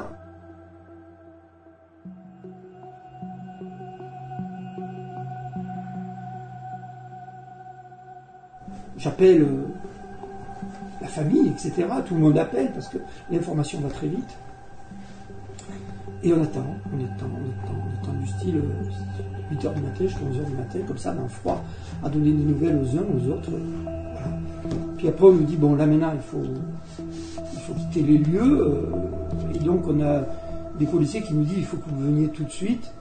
j'appelle 9.06 9.44
euh, 9.44 9.68
la 11.00 11.08
famille, 11.08 11.50
etc. 11.50 11.86
Tout 12.08 12.16
le 12.16 12.22
monde 12.22 12.38
appelle 12.40 12.72
parce 12.74 12.90
que 12.90 12.98
l'information 13.32 13.80
va 13.82 13.90
très 13.90 14.08
vite. 14.08 14.38
Et 16.24 16.34
on 16.34 16.42
attend, 16.42 16.66
on 16.92 17.04
attend, 17.04 17.28
on 17.32 17.68
attend, 17.68 17.76
on 17.78 18.04
attend 18.04 18.20
du 18.20 18.28
style 18.28 18.62
8h 19.52 19.68
euh, 19.68 19.74
du 19.74 19.82
matin 19.82 20.00
jusqu'à 20.00 20.22
11h 20.22 20.46
du 20.46 20.56
matin, 20.56 20.80
comme 20.88 20.98
ça, 20.98 21.14
dans 21.14 21.22
le 21.22 21.28
froid, 21.28 21.64
à 22.04 22.10
donner 22.10 22.32
des 22.32 22.44
nouvelles 22.44 22.78
aux 22.78 22.98
uns, 22.98 23.04
aux 23.04 23.30
autres. 23.32 23.52
Puis 24.98 25.08
après, 25.08 25.26
on 25.26 25.34
nous 25.34 25.44
dit, 25.44 25.58
bon, 25.58 25.76
là 25.76 25.86
maintenant, 25.86 26.14
il 26.16 26.22
faut, 26.22 26.42
faut 27.66 27.74
quitter 27.74 28.02
les 28.02 28.18
lieux. 28.18 28.62
Euh, 28.62 29.54
et 29.54 29.60
donc, 29.60 29.88
on 29.88 30.02
a 30.02 30.22
des 30.80 30.86
policiers 30.86 31.22
qui 31.22 31.34
nous 31.34 31.44
disent, 31.44 31.58
il 31.58 31.66
faut 31.66 31.78
que 31.78 31.90
vous 31.90 32.02
veniez 32.02 32.28
tout 32.30 32.44
de 32.44 32.50
suite 32.50 32.92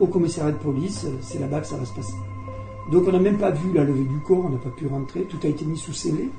au 0.00 0.06
commissariat 0.06 0.52
de 0.52 0.58
police, 0.58 1.06
c'est 1.20 1.38
là-bas 1.38 1.60
que 1.60 1.66
ça 1.66 1.76
va 1.76 1.84
se 1.84 1.94
passer. 1.94 2.14
Donc 2.92 3.04
on 3.06 3.12
n'a 3.12 3.18
même 3.18 3.38
pas 3.38 3.50
vu 3.50 3.72
la 3.74 3.84
levée 3.84 4.04
du 4.04 4.20
corps, 4.20 4.44
on 4.46 4.50
n'a 4.50 4.58
pas 4.58 4.70
pu 4.70 4.86
rentrer, 4.86 5.22
tout 5.24 5.38
a 5.42 5.46
été 5.48 5.64
mis 5.64 5.76
sous 5.76 5.92
scellé. 5.92 6.30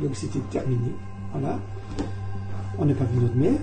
Donc 0.00 0.14
c'était 0.14 0.40
terminé. 0.50 0.92
Voilà. 1.32 1.58
On 2.78 2.84
n'a 2.84 2.94
pas 2.94 3.04
vu 3.04 3.20
notre 3.20 3.36
mère. 3.36 3.60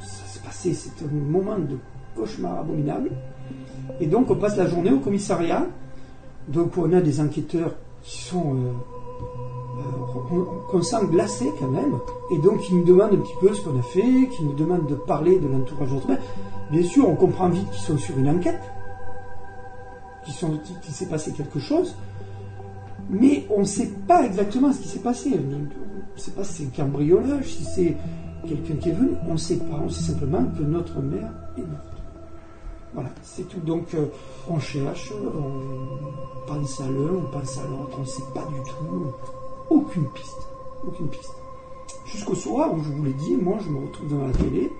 Ça 0.00 0.26
s'est 0.26 0.40
passé, 0.40 0.72
c'était 0.72 1.04
un 1.04 1.30
moment 1.30 1.58
de 1.58 1.76
cauchemar 2.14 2.60
abominable. 2.60 3.10
Et 4.00 4.06
donc 4.06 4.30
on 4.30 4.36
passe 4.36 4.56
la 4.56 4.66
journée 4.66 4.90
au 4.90 5.00
commissariat. 5.00 5.66
Donc 6.48 6.78
on 6.78 6.92
a 6.92 7.00
des 7.00 7.20
enquêteurs 7.20 7.74
qui 8.02 8.22
sont 8.22 8.54
euh, 8.54 8.72
qu'on 10.70 10.82
sent 10.82 11.06
glacés 11.10 11.52
quand 11.58 11.68
même, 11.68 11.98
et 12.30 12.38
donc 12.38 12.60
qui 12.60 12.74
nous 12.74 12.84
demandent 12.84 13.14
un 13.14 13.18
petit 13.18 13.36
peu 13.40 13.52
ce 13.54 13.62
qu'on 13.62 13.78
a 13.78 13.82
fait, 13.82 14.28
qui 14.28 14.44
nous 14.44 14.54
demandent 14.54 14.86
de 14.86 14.94
parler 14.94 15.38
de 15.38 15.48
l'entourage 15.48 15.88
de 15.88 15.94
notre 15.94 16.08
mère. 16.08 16.20
Bien 16.70 16.82
sûr, 16.82 17.08
on 17.08 17.16
comprend 17.16 17.48
vite 17.48 17.70
qu'ils 17.70 17.82
sont 17.82 17.98
sur 17.98 18.18
une 18.18 18.28
enquête, 18.28 18.60
qu'il 20.24 20.94
s'est 20.94 21.06
passé 21.06 21.32
quelque 21.32 21.60
chose, 21.60 21.94
mais 23.10 23.44
on 23.50 23.60
ne 23.60 23.64
sait 23.64 23.90
pas 24.08 24.24
exactement 24.24 24.72
ce 24.72 24.80
qui 24.80 24.88
s'est 24.88 25.00
passé. 25.00 25.32
On 25.34 25.58
ne 25.58 26.20
sait 26.20 26.30
pas 26.30 26.44
si 26.44 26.54
c'est 26.54 26.64
un 26.64 26.84
cambriolage, 26.84 27.44
si 27.44 27.64
c'est 27.64 27.96
quelqu'un 28.46 28.76
qui 28.76 28.88
est 28.90 28.92
venu, 28.92 29.10
on 29.28 29.32
ne 29.32 29.38
sait 29.38 29.56
pas. 29.56 29.80
On 29.84 29.88
sait 29.88 30.12
simplement 30.12 30.44
que 30.56 30.62
notre 30.62 31.00
mère 31.00 31.30
est 31.56 31.60
morte. 31.60 31.94
Voilà, 32.94 33.10
c'est 33.22 33.48
tout. 33.48 33.60
Donc 33.60 33.94
euh, 33.94 34.06
on 34.48 34.58
cherche, 34.58 35.12
on 35.12 36.46
pense 36.46 36.80
à 36.80 36.84
l'un, 36.84 37.18
on 37.18 37.30
pense 37.30 37.58
à 37.58 37.62
l'autre, 37.68 37.96
on 37.98 38.02
ne 38.02 38.06
sait 38.06 38.22
pas 38.32 38.46
du 38.46 38.70
tout. 38.70 39.12
Aucune 39.70 40.06
piste. 40.10 40.48
Aucune 40.86 41.08
piste. 41.08 41.34
Jusqu'au 42.06 42.34
soir 42.34 42.72
où 42.72 42.82
je 42.82 42.90
vous 42.90 43.04
l'ai 43.04 43.12
dit, 43.12 43.36
moi 43.36 43.58
je 43.64 43.70
me 43.70 43.78
retrouve 43.78 44.08
dans 44.08 44.26
la 44.26 44.32
télé 44.32 44.70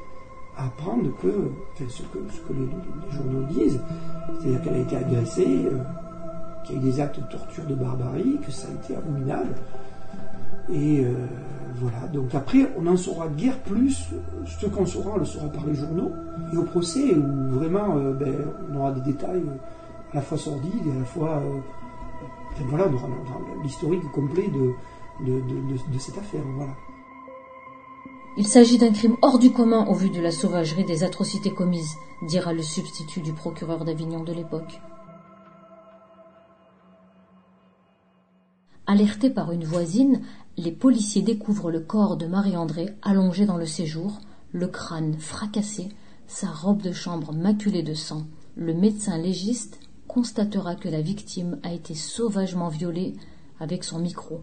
apprendre 0.57 1.11
que, 1.21 1.51
ce 1.89 2.03
que, 2.03 2.53
les, 2.53 3.17
journaux 3.17 3.45
disent, 3.51 3.81
c'est-à-dire 4.41 4.63
qu'elle 4.63 4.75
a 4.75 4.79
été 4.79 4.97
agressée, 4.97 5.67
euh, 5.67 5.79
qu'il 6.65 6.77
y 6.77 6.79
a 6.79 6.83
eu 6.83 6.85
des 6.85 7.01
actes 7.01 7.21
de 7.21 7.27
torture, 7.27 7.65
de 7.65 7.75
barbarie, 7.75 8.39
que 8.45 8.53
ça 8.53 8.69
a 8.69 8.85
été 8.85 8.97
abominable. 8.97 9.55
Et 10.73 11.05
euh, 11.05 11.13
voilà, 11.77 12.07
donc 12.13 12.35
après, 12.35 12.71
on 12.79 12.83
n'en 12.83 12.97
saura 12.97 13.29
guère 13.29 13.59
plus. 13.61 14.11
Ce 14.47 14.67
qu'on 14.67 14.87
saura, 14.87 15.13
on 15.17 15.19
le 15.19 15.25
saura 15.25 15.49
par 15.49 15.67
les 15.67 15.75
journaux. 15.75 16.13
Et 16.53 16.57
au 16.57 16.63
procès, 16.63 17.15
où 17.15 17.59
vraiment, 17.59 17.97
euh, 17.97 18.13
ben, 18.13 18.35
on 18.73 18.79
aura 18.79 18.93
des 18.93 19.01
détails 19.01 19.43
à 20.13 20.17
la 20.17 20.23
fois 20.23 20.39
sordides 20.39 20.87
et 20.87 20.97
à 20.97 20.99
la 21.01 21.05
fois. 21.05 21.43
Voilà, 22.63 22.89
l'historique 23.63 24.11
complet 24.13 24.49
de, 24.49 24.75
cette 25.99 26.19
affaire. 26.19 26.43
Il 28.37 28.47
s'agit 28.47 28.79
d'un 28.79 28.93
crime 28.93 29.17
hors 29.23 29.39
du 29.39 29.53
commun 29.53 29.87
au 29.87 29.95
vu 29.95 30.11
de 30.11 30.21
la 30.21 30.33
sauvagerie 30.33 30.85
des 30.85 31.05
atrocités 31.05 31.53
commises, 31.53 31.95
dira 32.23 32.53
le 32.53 32.63
substitut 32.63 33.21
du 33.21 33.33
procureur 33.33 33.85
d'Avignon 33.85 34.25
de 34.25 34.33
l'époque. 34.33 34.81
Alertés 38.87 39.31
par 39.31 39.51
une 39.51 39.65
voisine, 39.65 40.21
les 40.57 40.73
policiers 40.73 41.23
découvrent 41.23 41.71
le 41.71 41.81
corps 41.81 42.17
de 42.17 42.27
Marie-André 42.27 42.91
allongé 43.03 43.47
dans 43.47 43.57
le 43.57 43.67
séjour, 43.67 44.21
le 44.53 44.67
crâne 44.69 45.15
fracassé, 45.19 45.89
sa 46.27 46.49
robe 46.49 46.83
de 46.83 46.93
chambre 46.93 47.33
maculée 47.33 47.83
de 47.83 47.95
sang. 47.95 48.25
Le 48.57 48.75
médecin 48.75 49.19
légiste 49.19 49.81
constatera 50.15 50.77
que 50.77 50.89
la 50.89 51.01
victime 51.01 51.59
a 51.65 51.73
été 51.73 51.93
sauvagement 51.97 52.69
violée 52.69 53.15
avec 53.59 53.83
son 53.83 53.99
micro. 53.99 54.43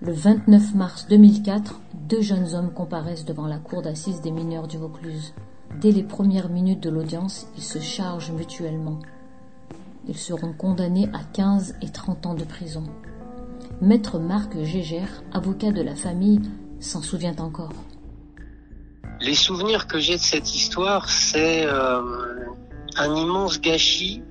Le 0.00 0.10
29 0.10 0.74
mars 0.74 1.06
2004, 1.10 1.80
deux 2.08 2.22
jeunes 2.22 2.54
hommes 2.54 2.72
comparaissent 2.72 3.26
devant 3.26 3.46
la 3.46 3.58
cour 3.58 3.82
d'assises 3.82 4.22
des 4.22 4.30
mineurs 4.30 4.68
du 4.68 4.78
Vaucluse. 4.78 5.34
Dès 5.82 5.92
les 5.92 6.02
premières 6.02 6.48
minutes 6.48 6.82
de 6.82 6.88
l'audience, 6.88 7.46
ils 7.58 7.62
se 7.62 7.78
chargent 7.78 8.32
mutuellement. 8.32 9.00
Ils 10.08 10.16
seront 10.16 10.54
condamnés 10.54 11.10
à 11.12 11.22
15 11.34 11.74
et 11.82 11.90
30 11.90 12.24
ans 12.24 12.34
de 12.34 12.44
prison. 12.44 12.84
Maître 13.80 14.18
Marc 14.18 14.56
Gégère, 14.62 15.22
avocat 15.32 15.72
de 15.72 15.82
la 15.82 15.94
famille, 15.94 16.40
s'en 16.80 17.02
souvient 17.02 17.36
encore. 17.38 17.72
Les 19.20 19.34
souvenirs 19.34 19.86
que 19.86 19.98
j'ai 19.98 20.14
de 20.14 20.20
cette 20.20 20.54
histoire, 20.54 21.08
c'est 21.08 21.66
euh, 21.66 22.00
un 22.96 23.14
immense 23.14 23.60
gâchis 23.60 24.22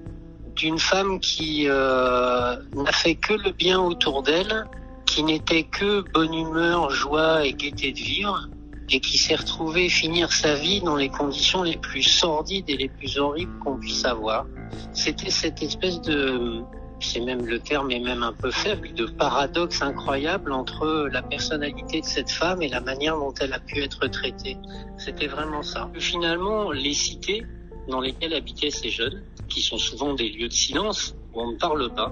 d'une 0.56 0.80
femme 0.80 1.20
qui 1.20 1.66
euh, 1.68 2.56
n'a 2.76 2.92
fait 2.92 3.16
que 3.16 3.34
le 3.34 3.52
bien 3.52 3.80
autour 3.80 4.24
d'elle 4.24 4.66
qui 5.06 5.24
n'était 5.24 5.64
que 5.64 6.02
bonne 6.12 6.34
humeur, 6.34 6.90
joie 6.90 7.46
et 7.46 7.54
gaieté 7.54 7.92
de 7.92 8.00
vivre, 8.00 8.50
et 8.90 9.00
qui 9.00 9.18
s'est 9.18 9.36
retrouvé 9.36 9.90
finir 9.90 10.32
sa 10.32 10.56
vie 10.56 10.82
dans 10.82 10.96
les 10.96 11.10
conditions 11.10 11.64
les 11.64 11.78
plus 11.78 12.04
sordides 12.04 12.66
et 12.68 12.78
les 12.78 12.90
plus 12.90 13.18
horribles 13.18 13.58
qu'on 13.60 13.78
puisse 13.78 14.06
avoir. 14.06 14.46
C'était 14.94 15.30
cette 15.30 15.62
espèce 15.62 16.02
de, 16.02 16.62
c'est 17.04 17.20
même 17.20 17.46
le 17.46 17.60
terme 17.60 17.92
est 17.92 18.00
même 18.00 18.24
un 18.24 18.34
peu 18.34 18.52
faible, 18.52 18.94
de 18.94 19.06
paradoxe 19.06 19.82
incroyable 19.82 20.52
entre 20.52 21.10
la 21.12 21.22
personnalité 21.22 22.02
de 22.02 22.06
cette 22.06 22.32
femme 22.32 22.62
et 22.62 22.70
la 22.70 22.82
manière 22.82 23.18
dont 23.18 23.34
elle 23.40 23.54
a 23.54 23.60
pu 23.60 23.82
être 23.82 24.08
traitée. 24.08 24.58
C'était 24.98 25.28
vraiment 25.28 25.64
ça. 25.64 25.90
Finalement, 25.96 26.72
les 26.72 26.94
cités 26.94 27.44
dans 27.88 28.00
lesquelles 28.00 28.34
habitaient 28.34 28.72
ces 28.72 28.90
jeunes, 28.90 29.24
qui 29.50 29.62
sont 29.62 29.78
souvent 29.78 30.14
des 30.14 30.30
lieux 30.30 30.48
de 30.48 30.54
silence, 30.54 31.16
où 31.34 31.42
on 31.42 31.52
ne 31.52 31.58
parle 31.58 31.94
pas, 31.94 32.12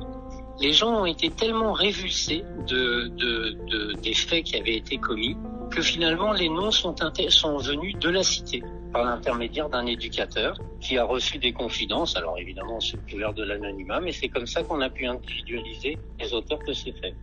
les 0.59 0.73
gens 0.73 1.01
ont 1.01 1.05
été 1.05 1.29
tellement 1.29 1.73
révulsés 1.73 2.43
de, 2.67 3.95
des 4.01 4.13
faits 4.13 4.43
qui 4.45 4.57
avaient 4.57 4.75
été 4.75 4.97
commis 4.97 5.37
que 5.71 5.81
finalement 5.81 6.33
les 6.33 6.49
noms 6.49 6.71
sont, 6.71 6.95
sont 7.29 7.57
venus 7.57 7.97
de 7.97 8.09
la 8.09 8.23
cité 8.23 8.61
par 8.91 9.05
l'intermédiaire 9.05 9.69
d'un 9.69 9.85
éducateur 9.85 10.57
qui 10.81 10.97
a 10.97 11.05
reçu 11.05 11.37
des 11.37 11.53
confidences, 11.53 12.15
alors 12.17 12.37
évidemment 12.37 12.79
sous 12.79 12.97
couvert 13.09 13.33
de 13.33 13.43
l'anonymat, 13.43 14.01
mais 14.01 14.11
c'est 14.11 14.27
comme 14.27 14.47
ça 14.47 14.63
qu'on 14.63 14.81
a 14.81 14.89
pu 14.89 15.05
individualiser 15.05 15.97
les 16.19 16.33
auteurs 16.33 16.59
de 16.67 16.73
ces 16.73 16.91
faits. 16.91 17.15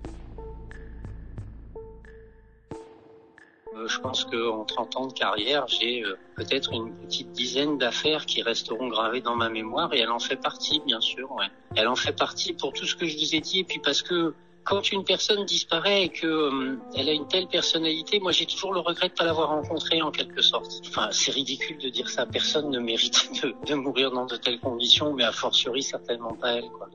Je 3.86 4.00
pense 4.00 4.24
qu'en 4.24 4.64
30 4.64 4.96
ans 4.96 5.06
de 5.06 5.12
carrière, 5.12 5.66
j'ai 5.68 6.02
peut-être 6.36 6.72
une 6.72 6.94
petite 6.94 7.32
dizaine 7.32 7.78
d'affaires 7.78 8.26
qui 8.26 8.42
resteront 8.42 8.88
gravées 8.88 9.20
dans 9.20 9.36
ma 9.36 9.48
mémoire 9.48 9.92
et 9.94 10.00
elle 10.00 10.10
en 10.10 10.18
fait 10.18 10.36
partie, 10.36 10.80
bien 10.86 11.00
sûr. 11.00 11.30
Ouais. 11.32 11.46
Elle 11.76 11.88
en 11.88 11.96
fait 11.96 12.16
partie 12.16 12.52
pour 12.52 12.72
tout 12.72 12.86
ce 12.86 12.96
que 12.96 13.06
je 13.06 13.16
vous 13.16 13.34
ai 13.34 13.40
dit 13.40 13.60
et 13.60 13.64
puis 13.64 13.80
parce 13.80 14.02
que 14.02 14.34
quand 14.68 14.92
une 14.92 15.02
personne 15.02 15.46
disparaît 15.46 16.04
et 16.04 16.08
que 16.10 16.26
euh, 16.26 16.78
elle 16.94 17.08
a 17.08 17.12
une 17.12 17.26
telle 17.26 17.46
personnalité, 17.46 18.20
moi 18.20 18.32
j'ai 18.32 18.44
toujours 18.44 18.74
le 18.74 18.80
regret 18.80 19.08
de 19.08 19.14
pas 19.14 19.24
l'avoir 19.24 19.48
rencontrée 19.48 20.02
en 20.02 20.10
quelque 20.10 20.42
sorte. 20.42 20.82
Enfin, 20.86 21.08
c'est 21.10 21.30
ridicule 21.30 21.78
de 21.78 21.88
dire 21.88 22.10
ça. 22.10 22.26
Personne 22.26 22.68
ne 22.68 22.78
mérite 22.78 23.30
de, 23.42 23.54
de, 23.66 23.74
mourir 23.74 24.10
dans 24.10 24.26
de 24.26 24.36
telles 24.36 24.60
conditions, 24.60 25.14
mais 25.14 25.24
a 25.24 25.32
fortiori 25.32 25.82
certainement 25.82 26.34
pas 26.34 26.52
elle. 26.52 26.68
Quoi. 26.68 26.88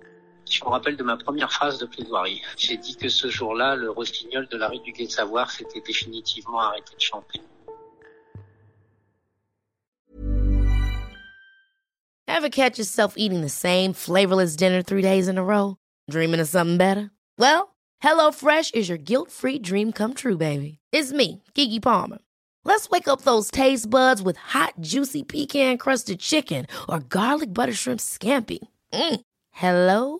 Je 0.49 0.63
me 0.63 0.69
rappelle 0.69 0.97
de 0.97 1.03
ma 1.03 1.17
première 1.17 1.51
phrase 1.51 1.79
de 1.79 1.85
plaidoirie. 1.85 2.41
J'ai 2.57 2.77
dit 2.77 2.95
que 2.95 3.09
ce 3.09 3.29
jour-là, 3.29 3.75
le 3.75 3.89
rossignol 3.89 4.47
de 4.49 4.57
la 4.57 4.67
rue 4.67 4.79
du 4.79 4.91
Guet 4.91 5.07
de 5.07 5.11
Savoir 5.11 5.49
s'était 5.49 5.81
définitivement 5.81 6.59
arrêté 6.59 6.95
de 6.95 7.01
chanter. 7.01 7.41
Ever 12.27 12.49
catch 12.49 12.77
yourself 12.77 13.13
eating 13.15 13.41
the 13.41 13.49
same 13.49 13.93
flavorless 13.93 14.55
dinner 14.55 14.81
three 14.81 15.01
days 15.01 15.27
in 15.27 15.37
a 15.37 15.43
row? 15.43 15.77
Dreaming 16.09 16.39
of 16.39 16.47
something 16.47 16.77
better? 16.77 17.11
Well, 17.37 17.75
HelloFresh 18.03 18.75
is 18.75 18.89
your 18.89 18.97
guilt-free 18.97 19.59
dream 19.59 19.91
come 19.91 20.13
true, 20.13 20.37
baby. 20.37 20.79
It's 20.91 21.13
me, 21.13 21.43
Kiki 21.53 21.79
Palmer. 21.79 22.19
Let's 22.65 22.89
wake 22.89 23.07
up 23.07 23.21
those 23.21 23.51
taste 23.51 23.89
buds 23.89 24.21
with 24.21 24.37
hot, 24.37 24.73
juicy 24.79 25.23
pecan-crusted 25.23 26.19
chicken 26.19 26.65
or 26.89 26.99
garlic 26.99 27.53
butter 27.53 27.73
shrimp 27.73 27.99
scampi. 27.99 28.59
Mm. 28.93 29.21
Hello 29.51 30.19